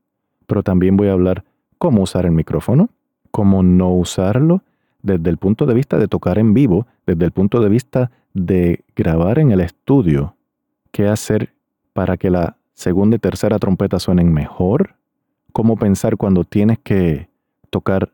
Pero 0.46 0.64
también 0.64 0.96
voy 0.96 1.10
a 1.10 1.12
hablar 1.12 1.44
cómo 1.78 2.04
usar 2.04 2.26
el 2.26 2.32
micrófono, 2.32 2.90
cómo 3.32 3.62
no 3.62 3.94
usarlo, 3.94 4.62
desde 5.02 5.30
el 5.30 5.36
punto 5.36 5.66
de 5.66 5.74
vista 5.74 5.98
de 5.98 6.08
tocar 6.08 6.40
en 6.40 6.54
vivo, 6.54 6.88
desde 7.06 7.26
el 7.26 7.32
punto 7.32 7.60
de 7.60 7.68
vista 7.68 8.10
de 8.34 8.86
grabar 8.96 9.38
en 9.38 9.52
el 9.52 9.60
estudio, 9.60 10.38
qué 10.92 11.10
hacer 11.10 11.54
para 11.92 12.16
que 12.16 12.30
la 12.30 12.56
segunda 12.72 13.18
y 13.18 13.20
tercera 13.20 13.60
trompeta 13.60 14.00
suenen 14.00 14.32
mejor, 14.32 14.96
cómo 15.58 15.76
pensar 15.76 16.18
cuando 16.18 16.44
tienes 16.44 16.78
que 16.78 17.30
tocar 17.72 18.14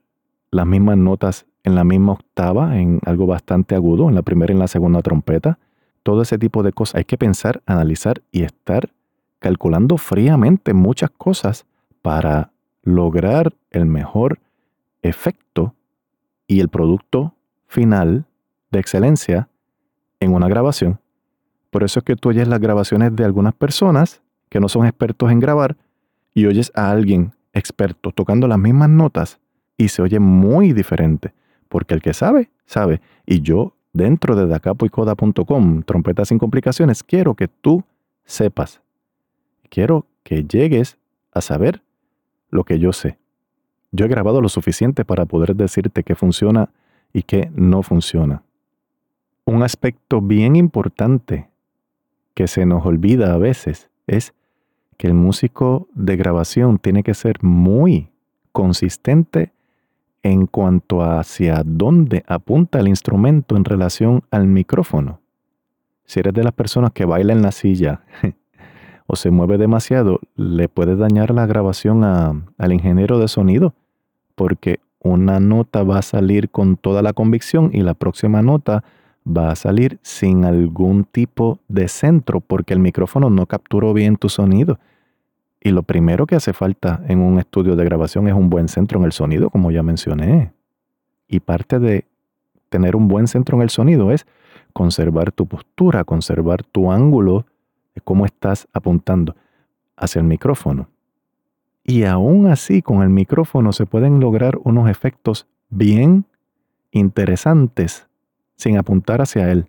las 0.50 0.66
mismas 0.66 0.96
notas 0.96 1.46
en 1.66 1.76
la 1.76 1.84
misma 1.84 2.14
octava, 2.14 2.80
en 2.80 3.02
algo 3.06 3.26
bastante 3.26 3.76
agudo, 3.76 4.08
en 4.08 4.16
la 4.16 4.22
primera 4.22 4.54
y 4.54 4.56
en 4.56 4.60
la 4.60 4.70
segunda 4.70 5.02
trompeta. 5.02 5.60
Todo 6.04 6.22
ese 6.22 6.38
tipo 6.38 6.64
de 6.64 6.72
cosas. 6.72 6.96
Hay 6.96 7.04
que 7.04 7.18
pensar, 7.18 7.62
analizar 7.66 8.22
y 8.32 8.44
estar 8.44 8.94
calculando 9.40 9.98
fríamente 9.98 10.74
muchas 10.74 11.10
cosas 11.10 11.66
para 12.02 12.54
lograr 12.82 13.54
el 13.72 13.88
mejor 13.88 14.40
efecto 15.02 15.76
y 16.48 16.62
el 16.62 16.70
producto 16.70 17.34
final 17.68 18.24
de 18.72 18.80
excelencia 18.80 19.50
en 20.22 20.34
una 20.34 20.48
grabación. 20.48 21.02
Por 21.72 21.84
eso 21.84 22.00
es 22.00 22.06
que 22.06 22.16
tú 22.16 22.30
oyes 22.30 22.48
las 22.48 22.62
grabaciones 22.62 23.14
de 23.14 23.26
algunas 23.26 23.54
personas 23.54 24.22
que 24.48 24.62
no 24.62 24.70
son 24.70 24.86
expertos 24.86 25.30
en 25.30 25.42
grabar 25.42 25.76
y 26.34 26.46
oyes 26.46 26.72
a 26.76 26.92
alguien 26.92 27.34
experto 27.54 28.12
tocando 28.12 28.48
las 28.48 28.58
mismas 28.58 28.90
notas 28.90 29.40
y 29.78 29.90
se 29.90 30.02
oye 30.02 30.20
muy 30.20 30.74
diferente, 30.74 31.34
porque 31.70 31.94
el 31.94 32.02
que 32.02 32.14
sabe, 32.14 32.50
sabe. 32.66 33.02
Y 33.26 33.42
yo, 33.42 33.74
dentro 33.94 34.36
de 34.36 34.48
dacapoicoda.com, 34.48 35.84
trompetas 35.84 36.30
sin 36.30 36.40
complicaciones, 36.40 37.04
quiero 37.04 37.36
que 37.36 37.48
tú 37.48 37.84
sepas. 38.26 38.82
Quiero 39.70 40.06
que 40.24 40.44
llegues 40.44 40.98
a 41.32 41.42
saber 41.42 41.82
lo 42.50 42.64
que 42.64 42.80
yo 42.80 42.94
sé. 42.94 43.18
Yo 43.92 44.06
he 44.06 44.10
grabado 44.10 44.42
lo 44.42 44.50
suficiente 44.50 45.06
para 45.06 45.26
poder 45.26 45.56
decirte 45.56 46.04
qué 46.04 46.16
funciona 46.16 46.70
y 47.14 47.24
qué 47.24 47.52
no 47.56 47.84
funciona. 47.84 48.44
Un 49.46 49.62
aspecto 49.62 50.22
bien 50.22 50.56
importante 50.56 51.50
que 52.34 52.48
se 52.48 52.66
nos 52.66 52.86
olvida 52.86 53.34
a 53.34 53.38
veces 53.38 53.90
es 54.08 54.34
que 55.04 55.08
el 55.08 55.16
músico 55.16 55.90
de 55.94 56.16
grabación 56.16 56.80
tiene 56.80 57.04
que 57.04 57.14
ser 57.14 57.44
muy 57.44 58.08
consistente 58.54 59.52
en 60.22 60.48
cuanto 60.48 61.02
a 61.02 61.20
hacia 61.20 61.62
dónde 61.66 62.24
apunta 62.26 62.80
el 62.80 62.88
instrumento 62.88 63.58
en 63.58 63.66
relación 63.66 64.24
al 64.32 64.48
micrófono. 64.48 65.20
Si 66.06 66.22
eres 66.22 66.34
de 66.34 66.46
las 66.46 66.54
personas 66.54 66.92
que 66.94 67.04
bailan 67.04 67.40
en 67.40 67.44
la 67.44 67.52
silla 67.52 68.04
o 69.06 69.18
se 69.18 69.30
mueve 69.30 69.58
demasiado, 69.58 70.22
le 70.38 70.70
puede 70.70 70.96
dañar 70.96 71.32
la 71.32 71.48
grabación 71.48 72.06
al 72.06 72.72
ingeniero 72.72 73.20
de 73.20 73.28
sonido, 73.28 73.74
porque 74.36 74.80
una 75.02 75.42
nota 75.42 75.84
va 75.84 75.98
a 75.98 76.02
salir 76.02 76.50
con 76.50 76.78
toda 76.78 77.02
la 77.02 77.12
convicción 77.12 77.72
y 77.74 77.82
la 77.82 77.94
próxima 77.94 78.42
nota 78.42 78.86
va 79.28 79.52
a 79.52 79.58
salir 79.58 80.00
sin 80.02 80.46
algún 80.46 81.04
tipo 81.04 81.60
de 81.68 81.90
centro, 81.90 82.40
porque 82.40 82.74
el 82.74 82.80
micrófono 82.80 83.30
no 83.30 83.48
capturó 83.48 83.94
bien 83.94 84.16
tu 84.16 84.30
sonido. 84.30 84.80
Y 85.66 85.72
lo 85.72 85.84
primero 85.84 86.28
que 86.28 86.36
hace 86.36 86.52
falta 86.52 87.02
en 87.08 87.20
un 87.22 87.40
estudio 87.40 87.78
de 87.78 87.86
grabación 87.86 88.28
es 88.28 88.34
un 88.34 88.50
buen 88.50 88.68
centro 88.68 89.00
en 89.00 89.06
el 89.06 89.14
sonido, 89.14 89.50
como 89.50 89.72
ya 89.72 89.82
mencioné. 89.82 90.52
Y 91.28 91.40
parte 91.40 91.80
de 91.80 92.06
tener 92.68 92.98
un 92.98 93.08
buen 93.08 93.28
centro 93.28 93.56
en 93.56 93.64
el 93.64 93.70
sonido 93.70 94.12
es 94.12 94.26
conservar 94.74 95.32
tu 95.32 95.48
postura, 95.48 96.04
conservar 96.04 96.64
tu 96.64 96.92
ángulo 96.92 97.46
cómo 98.02 98.26
estás 98.26 98.68
apuntando 98.74 99.36
hacia 99.96 100.20
el 100.20 100.26
micrófono. 100.26 100.90
Y 101.84 102.04
aún 102.04 102.48
así, 102.48 102.82
con 102.82 103.02
el 103.02 103.10
micrófono 103.10 103.74
se 103.74 103.86
pueden 103.86 104.20
lograr 104.20 104.58
unos 104.64 104.90
efectos 104.90 105.48
bien 105.70 106.26
interesantes 106.92 108.08
sin 108.56 108.78
apuntar 108.78 109.22
hacia 109.22 109.52
él. 109.52 109.68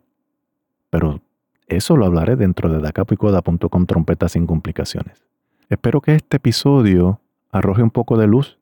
Pero 0.91 1.21
eso 1.67 1.97
lo 1.97 2.07
hablaré 2.07 2.37
dentro 2.37 2.69
de 2.69 2.81
dacapicoda.com 2.81 3.87
trompetas 3.87 4.33
sin 4.33 4.47
complicaciones. 4.47 5.25
Espero 5.71 6.03
que 6.03 6.15
este 6.15 6.37
episodio 6.37 7.21
arroje 7.51 7.83
un 7.83 7.91
poco 7.91 8.19
de 8.19 8.27
luz 8.27 8.59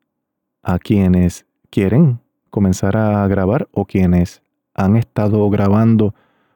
a 0.63 0.79
quienes 0.79 1.47
quieren 1.69 2.21
comenzar 2.51 2.97
a 2.97 3.27
grabar 3.27 3.69
o 3.73 3.87
quienes 3.87 4.43
han 4.75 4.97
estado 4.97 5.49
grabando 5.51 6.15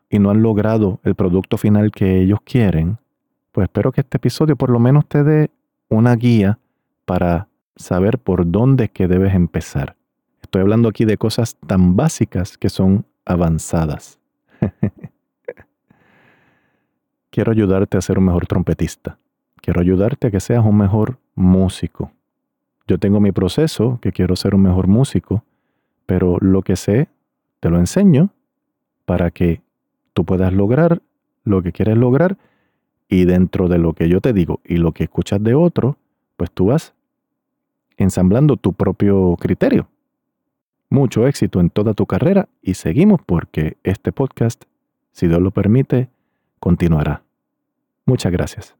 y 0.08 0.20
no 0.20 0.30
han 0.30 0.42
logrado 0.42 1.00
el 1.02 1.16
producto 1.16 1.58
final 1.58 1.90
que 1.90 2.20
ellos 2.20 2.38
quieren, 2.44 2.98
pues 3.50 3.64
espero 3.64 3.90
que 3.90 4.02
este 4.02 4.18
episodio 4.18 4.54
por 4.54 4.70
lo 4.70 4.78
menos 4.78 5.06
te 5.06 5.24
dé 5.24 5.50
una 5.88 6.14
guía 6.14 6.58
para 7.04 7.48
saber 7.74 8.18
por 8.18 8.48
dónde 8.48 8.88
que 8.88 9.08
debes 9.08 9.34
empezar. 9.34 9.96
Estoy 10.42 10.62
hablando 10.62 10.88
aquí 10.88 11.04
de 11.04 11.16
cosas 11.16 11.56
tan 11.66 11.96
básicas 11.96 12.56
que 12.56 12.68
son 12.68 13.04
avanzadas. 13.24 14.20
Quiero 17.30 17.50
ayudarte 17.50 17.98
a 17.98 18.00
ser 18.00 18.18
un 18.18 18.26
mejor 18.26 18.46
trompetista. 18.46 19.18
Quiero 19.66 19.80
ayudarte 19.80 20.28
a 20.28 20.30
que 20.30 20.38
seas 20.38 20.64
un 20.64 20.76
mejor 20.76 21.18
músico. 21.34 22.12
Yo 22.86 22.98
tengo 22.98 23.18
mi 23.18 23.32
proceso, 23.32 23.98
que 24.00 24.12
quiero 24.12 24.36
ser 24.36 24.54
un 24.54 24.62
mejor 24.62 24.86
músico, 24.86 25.42
pero 26.06 26.38
lo 26.40 26.62
que 26.62 26.76
sé, 26.76 27.08
te 27.58 27.68
lo 27.68 27.80
enseño 27.80 28.30
para 29.06 29.32
que 29.32 29.62
tú 30.14 30.24
puedas 30.24 30.52
lograr 30.52 31.02
lo 31.42 31.64
que 31.64 31.72
quieres 31.72 31.96
lograr 31.96 32.38
y 33.08 33.24
dentro 33.24 33.66
de 33.66 33.78
lo 33.78 33.92
que 33.92 34.08
yo 34.08 34.20
te 34.20 34.32
digo 34.32 34.60
y 34.64 34.76
lo 34.76 34.92
que 34.92 35.02
escuchas 35.02 35.42
de 35.42 35.56
otro, 35.56 35.96
pues 36.36 36.52
tú 36.52 36.66
vas 36.66 36.94
ensamblando 37.96 38.56
tu 38.56 38.72
propio 38.72 39.36
criterio. 39.36 39.88
Mucho 40.90 41.26
éxito 41.26 41.58
en 41.58 41.70
toda 41.70 41.92
tu 41.92 42.06
carrera 42.06 42.48
y 42.62 42.74
seguimos 42.74 43.20
porque 43.26 43.78
este 43.82 44.12
podcast, 44.12 44.62
si 45.10 45.26
Dios 45.26 45.40
lo 45.40 45.50
permite, 45.50 46.08
continuará. 46.60 47.24
Muchas 48.04 48.30
gracias. 48.30 48.76